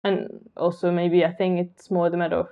And 0.05 0.49
also 0.57 0.91
maybe 0.91 1.25
I 1.25 1.33
think 1.33 1.59
it's 1.61 1.91
more 1.91 2.09
the 2.11 2.17
matter 2.17 2.37
of 2.37 2.49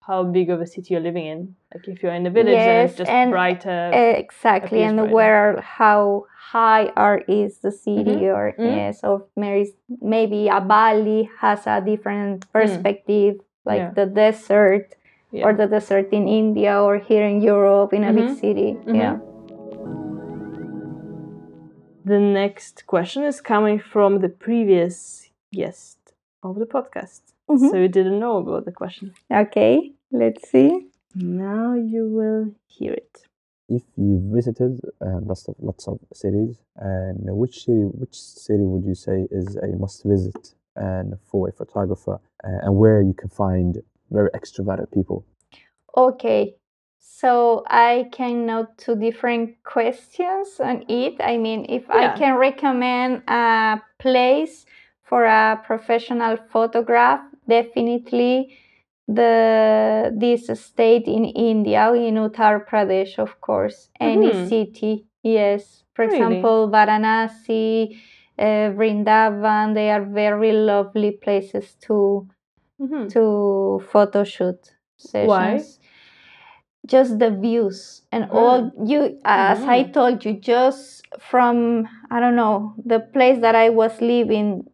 how 0.00 0.24
big 0.24 0.50
of 0.50 0.60
a 0.60 0.66
city 0.66 0.94
you're 0.94 1.02
living 1.02 1.26
in. 1.26 1.54
Like 1.74 1.86
if 1.88 2.02
you're 2.02 2.14
in 2.14 2.26
a 2.26 2.30
village 2.30 2.54
Yes, 2.54 2.90
it's 2.90 2.98
just 2.98 3.10
and, 3.10 3.30
brighter. 3.30 3.90
Exactly, 3.92 4.82
and 4.82 4.96
brighter. 4.98 5.12
where 5.14 5.60
how 5.60 6.26
high 6.52 6.86
are 6.96 7.18
is 7.28 7.58
the 7.58 7.70
city 7.70 8.22
Mhm, 8.26 8.34
or 8.36 8.54
mhm. 8.58 8.66
yes, 8.76 9.04
or 9.04 9.26
maybe 9.36 9.74
maybe 10.00 10.48
a 10.48 10.60
valley 10.60 11.30
has 11.38 11.66
a 11.66 11.80
different 11.80 12.50
perspective, 12.52 13.34
like 13.64 13.82
Mm. 13.82 13.86
Yeah. 13.86 13.94
the 13.98 14.06
desert 14.06 14.86
yeah. 15.32 15.44
or 15.46 15.52
the 15.54 15.66
desert 15.66 16.08
in 16.12 16.26
India 16.26 16.80
or 16.82 16.98
here 16.98 17.26
in 17.26 17.40
Europe 17.42 17.92
in 17.92 18.02
a 18.04 18.12
big 18.12 18.30
Mhm, 18.30 18.40
city. 18.40 18.70
mhm. 18.86 18.94
Yeah. 18.96 19.16
The 22.04 22.18
next 22.18 22.86
question 22.86 23.22
is 23.24 23.40
coming 23.40 23.78
from 23.78 24.18
the 24.24 24.28
previous 24.46 25.28
guest 25.52 25.99
of 26.42 26.58
the 26.58 26.66
podcast. 26.66 27.20
Mhm. 27.48 27.70
So 27.70 27.76
you 27.76 27.88
didn't 27.88 28.18
know 28.18 28.36
about 28.38 28.64
the 28.64 28.72
question. 28.72 29.12
Okay, 29.30 29.92
let's 30.12 30.48
see. 30.48 30.88
Now 31.14 31.74
you 31.74 32.08
will 32.08 32.54
hear 32.66 32.92
it. 32.92 33.26
If 33.68 33.82
you 33.96 34.20
visited 34.34 34.80
uh, 35.00 35.20
lots 35.22 35.48
of 35.48 35.54
lots 35.58 35.86
of 35.88 35.98
cities, 36.12 36.54
and 36.76 37.18
which 37.36 37.64
city 37.64 37.84
which 38.02 38.16
city 38.20 38.64
would 38.64 38.84
you 38.84 38.94
say 38.94 39.26
is 39.30 39.56
a 39.56 39.68
must 39.84 40.04
visit 40.04 40.54
and 40.76 41.18
for 41.28 41.48
a 41.48 41.52
photographer, 41.52 42.20
uh, 42.44 42.64
and 42.64 42.76
where 42.76 43.00
you 43.02 43.14
can 43.14 43.28
find 43.28 43.82
very 44.10 44.30
extroverted 44.30 44.90
people? 44.92 45.24
Okay. 45.96 46.56
So 46.98 47.64
I 47.66 48.08
can 48.12 48.46
note 48.46 48.78
two 48.78 48.94
different 48.94 49.62
questions 49.62 50.60
on 50.60 50.84
it. 50.88 51.14
I 51.20 51.36
mean, 51.36 51.66
if 51.68 51.90
I 51.90 52.16
can 52.16 52.36
recommend 52.36 53.22
a 53.28 53.80
place 53.98 54.64
for 55.10 55.24
a 55.26 55.60
professional 55.66 56.38
photograph, 56.52 57.20
definitely 57.48 58.56
the 59.08 60.14
this 60.16 60.46
state 60.60 61.06
in 61.08 61.24
India, 61.26 61.92
in 61.92 62.14
Uttar 62.14 62.64
Pradesh, 62.66 63.18
of 63.18 63.40
course. 63.42 63.90
Any 64.00 64.32
Mhm. 64.32 64.48
city, 64.48 65.06
yes. 65.24 65.84
For 65.94 66.06
Really? 66.06 66.16
example, 66.16 66.70
Varanasi, 66.70 67.98
uh, 68.38 68.70
Vrindavan, 68.78 69.74
they 69.74 69.90
are 69.90 70.04
very 70.04 70.52
lovely 70.52 71.12
places 71.12 71.74
to 71.86 72.28
Mhm. 72.80 73.10
to 73.14 73.22
photo 73.92 74.24
shoot 74.24 74.60
sessions. 74.96 75.28
Why? 75.28 75.52
Just 76.86 77.18
the 77.18 77.30
views 77.30 78.02
and 78.10 78.30
all 78.30 78.72
you 78.84 79.18
as 79.24 79.62
I 79.64 79.84
Mhm. 79.84 79.92
told 79.92 80.24
you, 80.24 80.34
just 80.34 81.06
from 81.20 81.86
I 82.10 82.20
don't 82.20 82.36
know, 82.36 82.74
the 82.84 83.00
place 83.00 83.40
that 83.40 83.54
I 83.54 83.68
was 83.70 84.00
living, 84.00 84.64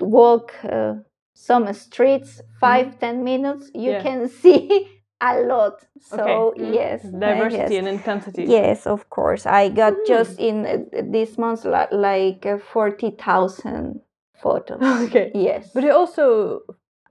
walk 0.00 0.52
uh, 0.64 0.94
some 1.34 1.72
streets, 1.74 2.40
five, 2.60 2.98
ten 2.98 3.24
minutes, 3.24 3.70
you 3.74 3.92
Yeah. 3.92 4.02
can 4.02 4.28
see 4.42 4.88
a 5.20 5.40
lot. 5.40 5.84
So 6.00 6.22
Okay, 6.22 6.62
mm. 6.62 6.74
yes. 6.74 7.04
uh, 7.04 7.18
Diversity 7.18 7.74
yes. 7.74 7.78
and 7.78 7.88
intensity. 7.88 8.44
Yes, 8.44 8.86
of 8.86 9.08
course. 9.10 9.46
I 9.46 9.68
got 9.68 9.92
Mhm. 9.94 10.06
just 10.06 10.38
in 10.38 10.66
uh, 10.66 10.78
this 11.12 11.38
month 11.38 11.64
li- 11.64 11.92
like 11.92 12.46
uh, 12.46 12.58
40,000 12.58 14.00
photos. 14.42 14.80
Okay. 15.06 15.30
Yes. 15.34 15.70
But 15.74 15.84
you 15.84 15.92
also 15.92 16.60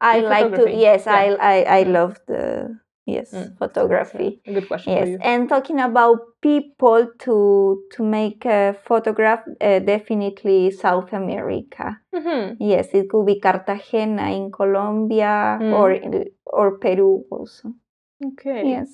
I 0.02 0.20
like 0.20 0.56
to 0.56 0.70
yes, 0.70 1.06
yeah. 1.06 1.14
I 1.16 1.26
I 1.40 1.80
I 1.80 1.84
Mm. 1.86 1.94
love 1.94 2.20
the 2.28 2.78
yes 3.06 3.32
Mm. 3.34 3.58
photography 3.58 4.42
good 4.46 4.68
question 4.68 4.94
for 4.94 5.06
yes 5.06 5.20
and 5.24 5.50
talking 5.50 5.80
about 5.80 6.18
people 6.42 7.08
to 7.20 7.36
to 7.94 8.04
make 8.04 8.46
a 8.46 8.76
photograph 8.88 9.42
uh, 9.62 9.80
definitely 9.80 10.72
south 10.72 11.14
america 11.14 12.00
Mhm. 12.14 12.58
yes 12.60 12.88
it 12.94 13.10
could 13.10 13.26
be 13.26 13.40
cartagena 13.40 14.32
in 14.32 14.52
colombia 14.52 15.58
Mm. 15.62 15.74
or 15.74 15.90
or 16.46 16.78
peru 16.80 17.24
also 17.32 17.74
Okay. 18.26 18.70
yes 18.70 18.90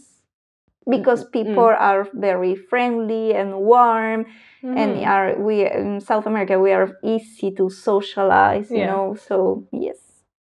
because 0.89 1.25
mm. 1.25 1.32
people 1.32 1.70
are 1.70 2.08
very 2.13 2.56
friendly 2.56 3.34
and 3.34 3.56
warm 3.60 4.25
and 4.63 4.96
Mhm. 4.98 5.08
are 5.08 5.38
we 5.39 5.65
in 5.65 6.00
south 6.01 6.25
america 6.25 6.60
we 6.60 6.72
are 6.72 6.98
easy 7.03 7.51
to 7.51 7.70
socialize 7.70 8.72
you 8.72 8.77
Yeah. 8.77 8.88
know 8.91 9.15
so 9.15 9.65
yes 9.72 10.00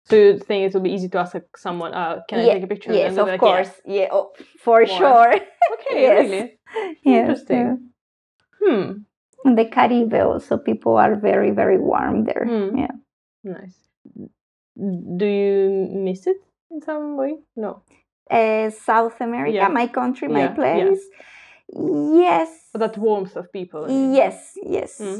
So 0.09 0.15
you 0.15 0.39
think 0.39 0.59
it 0.67 0.73
will 0.73 0.81
be 0.81 0.93
easy 0.93 1.09
to 1.09 1.17
ask 1.19 1.35
someone, 1.57 1.93
uh, 1.93 2.21
can 2.29 2.39
I 2.39 2.45
take 2.53 2.63
a 2.63 2.67
picture? 2.67 2.93
yes 2.93 3.17
of 3.17 3.27
like, 3.27 3.39
course 3.39 3.71
yeah, 3.85 4.07
oh, 4.11 4.31
for 4.63 4.85
sure 4.85 5.33
Okay, 5.73 6.01
Yes. 6.07 6.29
really? 6.29 6.43
Yes, 7.03 7.19
Interesting. 7.19 7.65
yeah. 7.65 7.75
Hmm. 8.61 8.91
In 9.45 9.55
the 9.55 9.65
Caribe 9.65 10.13
also 10.13 10.57
people 10.57 10.97
are 10.97 11.15
very 11.15 11.51
very 11.51 11.77
warm 11.77 12.23
there 12.23 12.45
Mm. 12.47 12.71
yeah 12.83 12.95
Nice. 13.43 13.77
Do 15.19 15.25
you 15.25 15.87
miss 16.07 16.27
it 16.27 16.37
in 16.71 16.81
some 16.81 17.17
way? 17.17 17.33
No. 17.55 17.71
uh, 18.29 18.69
south 18.69 19.17
america 19.21 19.53
Yeah. 19.63 19.69
my 19.79 19.87
country 19.99 20.27
my 20.27 20.39
Yeah, 20.41 20.53
yeah. 20.53 20.59
place 20.59 21.03
yes 22.11 22.49
But 22.73 22.79
that 22.79 22.97
warmth 22.97 23.35
of 23.41 23.45
people. 23.51 23.81
Yes 24.19 24.37
yes 24.77 24.91
Mm. 25.01 25.19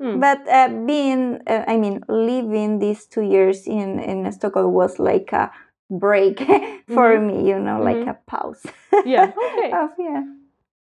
Hmm. 0.00 0.18
but 0.20 0.42
uh, 0.48 0.68
being 0.86 1.40
uh, 1.46 1.64
i 1.68 1.76
mean 1.76 2.02
living 2.08 2.78
these 2.80 3.06
two 3.06 3.22
years 3.22 3.66
in 3.66 4.00
in 4.00 4.30
stockholm 4.32 4.72
was 4.72 4.98
like 4.98 5.32
a 5.32 5.50
break 5.90 6.38
for 6.94 7.18
Mhm. 7.18 7.26
me 7.26 7.48
you 7.48 7.58
know 7.58 7.80
like 7.80 8.02
Mhm. 8.02 8.10
a 8.10 8.16
pause 8.26 8.66
Yeah, 9.04 9.30
okay. 9.52 9.70
of, 9.72 9.90
yeah. 9.98 10.22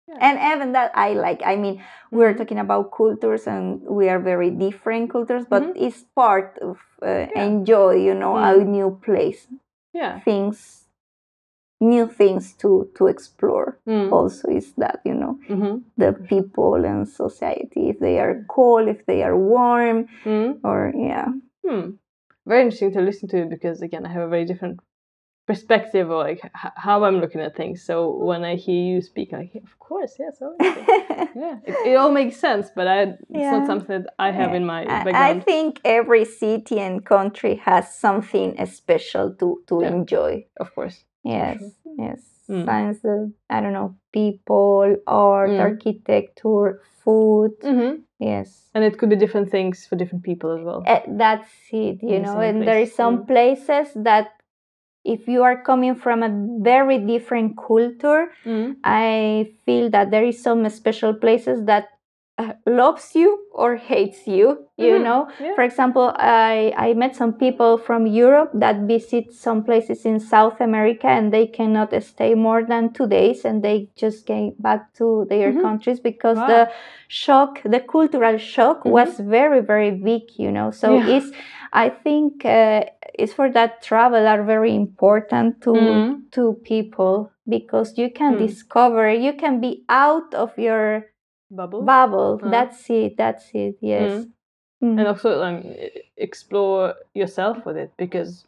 Yeah. 0.08 0.18
and 0.20 0.36
even 0.52 0.72
that 0.72 0.90
i 0.94 1.14
like 1.14 1.42
i 1.44 1.56
mean 1.56 1.82
we're 2.10 2.34
Mhm. 2.34 2.38
talking 2.38 2.58
about 2.58 2.90
cultures 2.90 3.46
and 3.46 3.80
we 3.86 4.08
are 4.08 4.18
very 4.18 4.50
different 4.50 5.10
cultures 5.10 5.44
but 5.48 5.62
Mhm. 5.62 5.72
it's 5.76 6.02
part 6.16 6.58
of 6.60 6.78
uh, 7.02 7.26
enjoy 7.36 7.94
you 7.94 8.14
know 8.14 8.36
a 8.36 8.52
Mm. 8.58 8.66
new 8.66 8.90
place 9.04 9.46
Yeah. 9.92 10.20
things 10.20 10.79
new 11.80 12.06
things 12.06 12.52
to 12.54 12.88
to 12.96 13.06
explore 13.06 13.78
Mm. 13.86 14.12
also 14.12 14.48
is 14.48 14.72
that 14.76 15.00
you 15.04 15.14
know 15.14 15.38
Mhm. 15.48 15.82
the 15.96 16.12
people 16.12 16.74
and 16.84 17.08
society 17.08 17.88
if 17.88 17.98
they 17.98 18.18
are 18.20 18.44
cold 18.48 18.88
if 18.88 19.04
they 19.06 19.22
are 19.22 19.36
warm 19.36 20.06
Mm. 20.24 20.58
or 20.64 20.92
yeah 20.94 21.28
Hmm. 21.66 21.90
Very 22.46 22.62
interesting 22.62 22.92
to 22.94 23.00
listen 23.00 23.28
to 23.28 23.44
because 23.46 23.82
again, 23.82 24.04
I 24.06 24.12
have 24.12 24.22
a 24.26 24.28
very 24.28 24.44
different 24.46 24.80
perspective 25.46 26.10
of 26.10 26.18
like 26.28 26.40
h- 26.44 26.72
how 26.76 27.04
I'm 27.04 27.20
looking 27.20 27.40
at 27.40 27.54
things. 27.56 27.82
So 27.84 27.94
when 28.28 28.44
I 28.44 28.54
hear 28.56 28.82
you 28.94 29.02
speak, 29.02 29.32
like, 29.32 29.54
of 29.62 29.78
course, 29.78 30.12
yes, 30.18 30.38
yeah, 30.60 31.56
it, 31.66 31.74
it 31.86 31.96
all 31.96 32.10
makes 32.12 32.36
sense, 32.36 32.70
but 32.74 32.86
I, 32.88 33.00
it's 33.02 33.18
Yeah. 33.44 33.58
not 33.58 33.66
something 33.66 34.02
that 34.02 34.14
I 34.18 34.30
have 34.32 34.54
in 34.54 34.64
my 34.64 34.80
I- 34.88 35.30
I 35.30 35.40
think 35.40 35.80
every 35.84 36.24
city 36.24 36.78
and 36.80 37.04
country 37.04 37.54
has 37.68 37.94
something 37.94 38.48
special 38.66 39.34
to 39.40 39.46
to 39.68 39.74
Yeah. 39.82 39.94
enjoy. 39.94 40.46
of 40.60 40.68
course. 40.74 41.04
Yes, 41.24 41.58
sure. 41.58 41.94
yes. 41.98 42.20
Mm. 42.48 42.64
Science, 42.64 43.04
uh, 43.04 43.26
I 43.48 43.60
don't 43.60 43.72
know, 43.72 43.94
people, 44.12 44.96
art, 45.06 45.50
Mm. 45.50 45.60
architecture, 45.60 46.80
food. 47.04 47.52
hmm 47.62 48.02
Yes. 48.18 48.68
And 48.74 48.84
it 48.84 48.98
could 48.98 49.08
be 49.08 49.16
different 49.16 49.50
things 49.50 49.86
for 49.86 49.96
different 49.96 50.24
people 50.24 50.50
as 50.52 50.62
well. 50.62 50.84
Uh, 50.86 51.00
that's 51.08 51.48
it, 51.72 52.02
you 52.02 52.16
In 52.16 52.22
know. 52.22 52.38
And 52.40 52.62
there 52.62 52.78
is 52.80 52.94
some 52.94 53.18
Mm. 53.24 53.26
places 53.26 53.94
that 53.94 54.32
if 55.04 55.26
you 55.28 55.42
are 55.42 55.62
coming 55.62 55.94
from 55.94 56.22
a 56.22 56.28
very 56.62 56.98
different 56.98 57.56
culture, 57.56 58.32
Mm. 58.44 58.76
I 58.84 59.52
feel 59.64 59.88
that 59.90 60.10
there 60.10 60.24
is 60.24 60.42
some 60.42 60.68
special 60.68 61.14
places 61.14 61.64
that 61.64 61.88
uh, 62.40 62.52
loves 62.66 63.14
you 63.14 63.30
or 63.62 63.76
hates 63.76 64.20
you, 64.26 64.46
you 64.76 64.96
Mhm. 64.98 65.04
know. 65.06 65.20
Yeah. 65.40 65.54
For 65.56 65.62
example, 65.70 66.06
I, 66.16 66.72
I 66.86 66.94
met 66.94 67.12
some 67.16 67.32
people 67.44 67.72
from 67.86 68.06
Europe 68.06 68.50
that 68.54 68.76
visit 68.94 69.24
some 69.32 69.62
places 69.68 70.04
in 70.10 70.20
South 70.20 70.58
America 70.60 71.06
and 71.06 71.32
they 71.32 71.46
cannot 71.58 71.90
stay 72.02 72.34
more 72.34 72.62
than 72.72 72.92
two 72.92 73.06
days 73.06 73.44
and 73.44 73.62
they 73.62 73.88
just 74.02 74.26
came 74.26 74.54
back 74.58 74.80
to 74.94 75.26
their 75.28 75.52
Mhm. 75.52 75.60
countries 75.66 76.00
because 76.00 76.38
Wow. 76.38 76.46
the 76.52 76.62
shock, 77.08 77.52
the 77.74 77.80
cultural 77.80 78.38
shock 78.38 78.78
Mhm. 78.84 78.90
was 78.96 79.10
very, 79.20 79.60
very 79.72 79.90
big, 79.90 80.22
you 80.44 80.50
know. 80.56 80.70
So 80.70 80.88
Yeah. 80.94 81.16
it's, 81.16 81.30
I 81.72 81.88
think 82.04 82.44
uh, 82.44 82.84
it's 83.22 83.32
for 83.32 83.48
that 83.50 83.82
travel 83.82 84.26
are 84.26 84.42
very 84.42 84.74
important 84.74 85.60
to 85.62 85.72
Mm. 85.74 86.16
to 86.36 86.54
people 86.64 87.30
because 87.48 87.98
you 87.98 88.08
can 88.20 88.32
Mm. 88.34 88.38
discover, 88.46 89.04
you 89.26 89.32
can 89.42 89.60
be 89.60 89.72
out 89.88 90.30
of 90.34 90.50
your 90.56 91.09
Bubble. 91.50 91.82
bubble. 91.82 92.40
Uh. 92.42 92.50
That's 92.50 92.88
it. 92.90 93.16
That's 93.16 93.50
it. 93.54 93.76
Yes. 93.80 94.26
Mm. 94.82 94.98
and 94.98 95.08
also 95.08 95.42
um, 95.42 95.58
e- 95.64 95.90
explore 96.16 96.94
yourself 97.14 97.66
with 97.66 97.76
it 97.76 97.92
because 97.98 98.46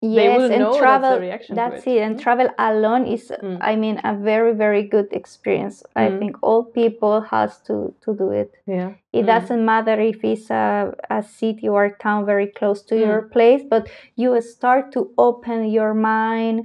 yes, 0.00 0.38
will 0.38 0.50
and 0.50 0.60
know 0.62 0.80
that's 0.80 1.08
the 1.08 1.20
reaction 1.20 1.56
That's 1.56 1.86
it. 1.86 1.90
it. 1.96 2.00
And 2.00 2.16
Mm. 2.16 2.22
travel 2.22 2.48
alone 2.58 3.06
is, 3.06 3.30
Mm. 3.42 3.58
I 3.60 3.76
mean, 3.76 4.00
a 4.02 4.14
very, 4.16 4.54
very 4.54 4.82
good 4.82 5.08
experience. 5.12 5.84
I 5.94 6.08
Mm. 6.08 6.18
think 6.18 6.36
all 6.42 6.64
people 6.64 7.20
has 7.34 7.60
to 7.68 7.92
to 8.04 8.14
do 8.14 8.30
it. 8.30 8.50
yeah. 8.66 8.92
It 9.12 9.24
Mm. 9.24 9.32
doesn't 9.32 9.64
matter 9.64 10.00
if 10.00 10.24
it's 10.24 10.50
a, 10.50 10.94
a 11.10 11.22
city 11.22 11.68
or 11.68 11.84
a 11.84 11.96
town 11.98 12.24
very 12.24 12.46
close 12.58 12.80
to 12.88 12.94
Mm. 12.94 13.00
your 13.06 13.22
place, 13.34 13.62
but 13.62 13.88
you 14.16 14.40
start 14.40 14.90
to 14.92 15.00
open 15.18 15.58
your 15.78 15.92
mind 15.94 16.56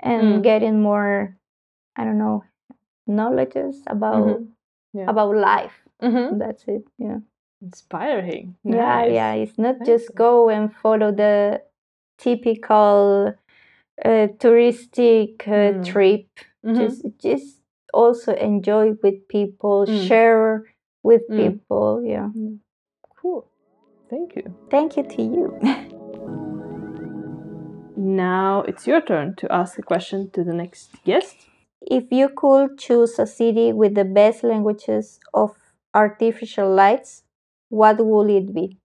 and 0.00 0.24
Mm. 0.24 0.42
getting 0.42 0.80
more, 0.82 1.36
I 1.96 2.04
don't 2.04 2.18
know, 2.18 2.42
knowledges 3.06 3.82
about 3.86 4.22
Mhm. 4.26 4.48
Yeah. 4.94 5.10
about 5.10 5.34
life. 5.36 5.74
Mhm. 6.00 6.38
That's 6.38 6.64
it. 6.68 6.84
Yeah. 6.98 7.18
Inspiring. 7.60 8.56
Yeah, 8.64 8.76
Nice. 8.76 9.12
yeah. 9.12 9.32
It's 9.34 9.58
not 9.58 9.76
just 9.84 10.14
go 10.14 10.48
and 10.48 10.72
follow 10.82 11.10
the 11.12 11.62
typical 12.18 13.34
uh, 14.04 14.26
touristic 14.42 15.46
uh, 15.46 15.72
Mm. 15.78 15.84
trip. 15.84 16.26
Mhm. 16.64 16.78
Just, 16.78 17.02
just 17.18 17.60
also 17.92 18.34
enjoy 18.34 18.92
with 19.02 19.28
people, 19.28 19.86
Mm. 19.86 20.06
share 20.06 20.64
with 21.02 21.22
Mm. 21.28 21.36
people. 21.36 22.02
Yeah. 22.04 22.30
Cool. 23.22 23.46
Thank 24.10 24.36
you. 24.36 24.42
Thank 24.70 24.96
you 24.96 25.04
to 25.04 25.22
you. 25.22 25.58
Now 27.96 28.62
it's 28.68 28.86
your 28.86 29.00
turn 29.00 29.34
to 29.36 29.46
ask 29.50 29.78
a 29.78 29.82
question 29.82 30.30
to 30.30 30.42
the 30.44 30.52
next 30.52 30.90
guest. 31.04 31.46
If 31.86 32.10
you 32.12 32.28
could 32.28 32.78
choose 32.78 33.18
a 33.18 33.26
city 33.26 33.72
with 33.72 33.94
the 33.94 34.04
best 34.04 34.44
languages 34.44 35.20
of 35.34 35.52
artificial 35.94 36.72
lights, 36.74 37.24
what 37.68 38.04
would 38.04 38.30
it 38.30 38.54
be? 38.54 38.78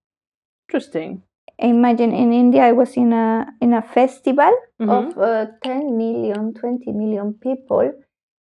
Interesting. 0.68 1.24
Imagine 1.58 2.14
in 2.14 2.32
India, 2.32 2.64
I 2.64 2.72
was 2.72 2.96
in 2.96 3.12
a 3.14 3.48
in 3.62 3.74
a 3.74 3.82
festival 3.82 4.52
Mhm. 4.80 4.90
of 4.90 5.18
uh, 5.18 5.46
10 5.64 5.98
million, 5.98 6.54
20 6.54 6.92
million 6.94 7.34
people. 7.34 7.92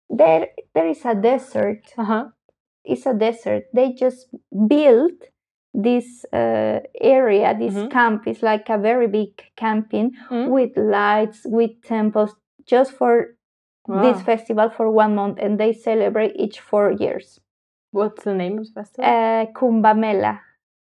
There, 0.08 0.48
there 0.74 0.86
is 0.86 1.04
a 1.04 1.14
desert. 1.14 1.82
Uh-huh. 1.98 2.28
It's 2.84 3.06
a 3.06 3.14
desert. 3.14 3.64
They 3.74 3.92
just 3.92 4.28
built 4.68 5.30
this 5.74 6.24
uh, 6.32 6.80
area, 7.00 7.56
this 7.58 7.74
Mhm. 7.74 7.90
camp. 7.90 8.26
It's 8.26 8.42
like 8.42 8.68
a 8.70 8.78
very 8.78 9.06
big 9.08 9.32
camping 9.56 10.12
Mm. 10.30 10.48
with 10.50 10.76
lights, 10.76 11.40
with 11.44 11.82
temples, 11.82 12.34
just 12.66 12.92
for 12.92 13.36
this 13.88 14.22
festival 14.22 14.70
for 14.70 14.90
one 14.90 15.14
month, 15.14 15.38
and 15.40 15.58
they 15.58 15.72
celebrate 15.72 16.32
each 16.36 16.60
four 16.60 16.92
years. 16.92 17.40
What's 17.90 18.24
the 18.24 18.34
name 18.34 18.58
of 18.58 18.66
the 18.66 18.72
festival? 18.72 19.10
Uh, 19.10 19.46
Kumbh 19.54 19.96
Mela. 19.96 20.40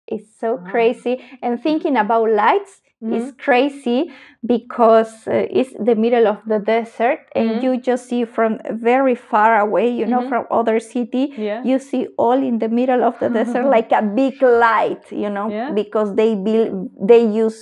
It's 0.07 0.29
so 0.39 0.55
Wow. 0.55 0.69
crazy. 0.71 1.21
And 1.41 1.61
thinking 1.61 1.95
about 1.95 2.29
lights 2.29 2.81
is 3.01 3.31
Mhm. 3.31 3.37
crazy 3.37 4.11
because 4.45 5.27
uh, 5.27 5.45
it's 5.49 5.73
the 5.79 5.95
middle 5.95 6.27
of 6.27 6.37
the 6.45 6.59
desert 6.59 7.19
and 7.33 7.49
Mhm. 7.49 7.63
you 7.63 7.77
just 7.77 8.07
see 8.09 8.25
from 8.25 8.59
very 8.69 9.15
far 9.15 9.59
away, 9.59 9.87
you 9.89 10.05
know, 10.05 10.21
Mhm. 10.21 10.29
from 10.29 10.45
other 10.51 10.79
city. 10.79 11.33
Yeah. 11.37 11.61
You 11.63 11.79
see 11.79 12.07
all 12.17 12.39
in 12.49 12.59
the 12.59 12.69
middle 12.69 13.03
of 13.03 13.17
the 13.19 13.29
desert 13.29 13.65
like 13.77 13.91
a 13.91 14.01
big 14.03 14.41
light, 14.41 15.11
you 15.11 15.29
know, 15.29 15.49
Yeah. 15.49 15.71
because 15.71 16.13
they 16.15 16.35
build, 16.35 16.89
they 17.11 17.23
use 17.45 17.59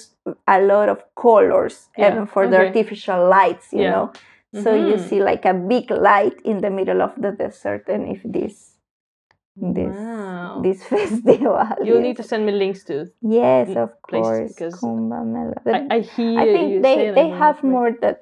a 0.47 0.59
lot 0.61 0.89
of 0.89 0.99
colors 1.15 1.89
Yeah, 1.97 2.11
even 2.11 2.25
for 2.25 2.47
the 2.47 2.57
artificial 2.65 3.19
lights, 3.29 3.71
you 3.73 3.81
Yeah. 3.83 4.07
Know. 4.53 4.63
So 4.63 4.73
you 4.73 4.95
Mhm. 4.97 5.09
see 5.09 5.21
like 5.21 5.45
a 5.45 5.53
big 5.53 5.91
light 5.91 6.41
in 6.43 6.61
the 6.61 6.69
middle 6.69 7.01
of 7.01 7.13
the 7.17 7.31
desert, 7.31 7.87
and 7.89 8.07
if 8.09 8.21
this 8.23 8.77
this 9.55 9.95
Wow. 9.95 10.61
this 10.63 10.83
festival, 10.93 11.59
You'll 11.83 12.01
need 12.01 12.17
to 12.17 12.23
send 12.23 12.45
me 12.45 12.51
links 12.53 12.83
to. 12.85 13.11
yes, 13.21 13.69
mm, 13.69 13.77
of 13.77 13.91
course, 14.01 14.49
because. 14.49 14.83
I, 15.65 15.87
I 15.97 15.99
hear 16.01 16.39
I 16.39 16.45
think 16.53 16.83
they 16.83 17.11
they 17.15 17.29
have 17.29 17.63
more 17.63 17.91
than 18.01 18.15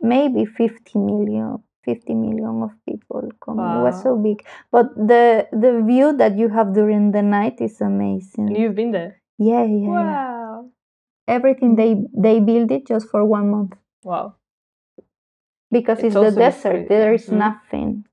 maybe 0.00 0.44
50 0.46 0.98
million 0.98 1.58
50 1.84 2.14
million 2.14 2.62
of 2.62 2.72
people 2.88 3.22
coming 3.44 3.74
it 3.76 3.80
was 3.80 4.00
so 4.02 4.16
big 4.16 4.44
but 4.70 4.94
the 4.96 5.48
the 5.52 5.82
view 5.90 6.12
that 6.16 6.36
you 6.38 6.48
have 6.48 6.72
during 6.74 7.12
the 7.12 7.22
night 7.22 7.60
is 7.60 7.80
amazing 7.80 8.54
You've 8.56 8.74
been 8.74 8.92
there. 8.92 9.20
yeah 9.38 9.64
yeah, 9.64 9.86
yeah 9.86 9.92
Wow. 9.92 10.70
everything 11.28 11.76
they 11.76 11.96
they 12.26 12.40
build 12.40 12.70
it 12.72 12.86
just 12.86 13.08
for 13.10 13.24
one 13.24 13.50
month 13.50 13.74
Wow. 14.04 14.34
Because 15.70 15.98
It's 16.00 16.14
it's, 16.16 16.34
the 16.34 16.40
desert. 16.40 16.88
There 16.88 17.14
is 17.14 17.28
Mhm. 17.28 17.38
nothing. 17.38 18.04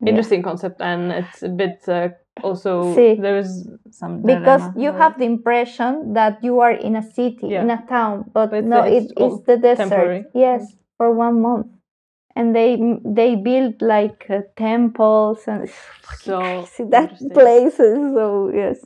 Yeah. 0.00 0.10
Interesting 0.10 0.42
concept, 0.42 0.80
and 0.80 1.12
it's 1.12 1.42
a 1.42 1.48
bit 1.48 1.82
uh, 1.88 2.08
also 2.42 2.94
See. 2.94 3.14
there's 3.14 3.68
some 3.90 4.22
because 4.22 4.62
you 4.76 4.90
there. 4.90 4.98
have 4.98 5.18
the 5.18 5.24
impression 5.24 6.14
that 6.14 6.42
you 6.44 6.60
are 6.60 6.72
in 6.72 6.96
a 6.96 7.02
city 7.02 7.48
Yeah. 7.48 7.62
in 7.62 7.70
a 7.70 7.82
town 7.88 8.30
but, 8.32 8.50
But 8.50 8.64
no 8.64 8.82
it's 8.82 9.10
it 9.12 9.20
all 9.20 9.38
the 9.46 9.56
desert 9.56 9.76
temporary. 9.88 10.24
yes 10.34 10.76
for 10.96 11.12
one 11.12 11.40
month 11.42 11.66
and 12.36 12.54
they 12.54 12.70
they 13.04 13.34
build 13.36 13.82
like 13.82 14.26
uh, 14.30 14.42
temples 14.56 15.48
and 15.48 15.68
So 15.68 16.62
crazy. 16.62 16.90
that 16.90 17.10
place 17.34 17.80
is 17.80 17.98
so 18.14 18.50
yes 18.54 18.78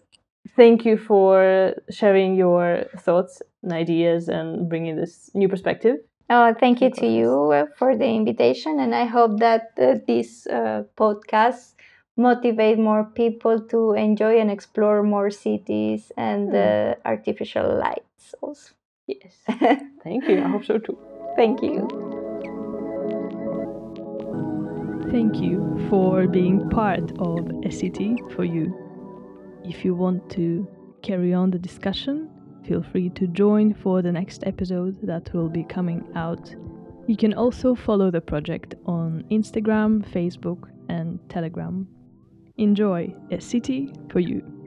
Thank 0.56 0.84
you 0.84 0.96
for 0.98 1.74
sharing 1.90 2.34
your 2.36 2.84
thoughts 2.98 3.42
and 3.62 3.72
ideas 3.72 4.28
and 4.28 4.68
bringing 4.68 4.96
this 4.96 5.30
new 5.34 5.48
perspective. 5.48 5.96
Oh 6.32 6.54
thank 6.58 6.80
you 6.80 6.90
to 6.90 7.06
you 7.06 7.30
uh, 7.52 7.66
for 7.78 7.96
the 7.96 8.06
invitation 8.06 8.80
and 8.80 8.94
i 8.94 9.04
hope 9.04 9.38
that 9.38 9.72
uh, 9.80 9.94
this 10.06 10.46
uh, 10.48 10.82
podcast 10.96 11.74
motivate 12.16 12.78
more 12.78 13.04
people 13.04 13.60
to 13.60 13.92
enjoy 13.94 14.38
and 14.38 14.50
explore 14.50 15.02
more 15.02 15.30
cities 15.30 16.12
and 16.16 16.50
Hmm. 16.50 16.56
uh, 16.56 16.94
artificial 17.04 17.68
lights 17.86 18.34
also 18.40 18.74
Yes. 19.08 19.34
Thank 20.04 20.28
you. 20.28 20.38
I 20.44 20.48
hope 20.48 20.64
so 20.64 20.78
too. 20.78 20.96
thank 21.36 21.60
you 21.62 21.88
Thank 25.10 25.42
you 25.42 25.58
for 25.90 26.26
being 26.26 26.70
part 26.70 27.12
of 27.18 27.38
a 27.64 27.70
city 27.70 28.16
for 28.34 28.44
you. 28.44 28.72
If 29.64 29.84
you 29.84 29.94
want 29.94 30.30
to 30.30 30.66
carry 31.02 31.34
on 31.34 31.50
the 31.50 31.58
discussion, 31.58 32.30
feel 32.66 32.82
free 32.82 33.10
to 33.10 33.26
join 33.26 33.74
for 33.74 34.02
the 34.02 34.12
next 34.12 34.44
episode 34.46 34.98
that 35.02 35.32
will 35.34 35.48
be 35.48 35.64
coming 35.64 36.04
out. 36.14 36.54
You 37.06 37.16
can 37.16 37.34
also 37.34 37.74
follow 37.74 38.10
the 38.10 38.20
project 38.20 38.74
on 38.86 39.24
Instagram, 39.30 40.08
Facebook, 40.10 40.68
and 40.88 41.18
Telegram. 41.28 41.88
Enjoy 42.58 43.12
a 43.30 43.40
city 43.40 43.92
for 44.10 44.20
you. 44.20 44.61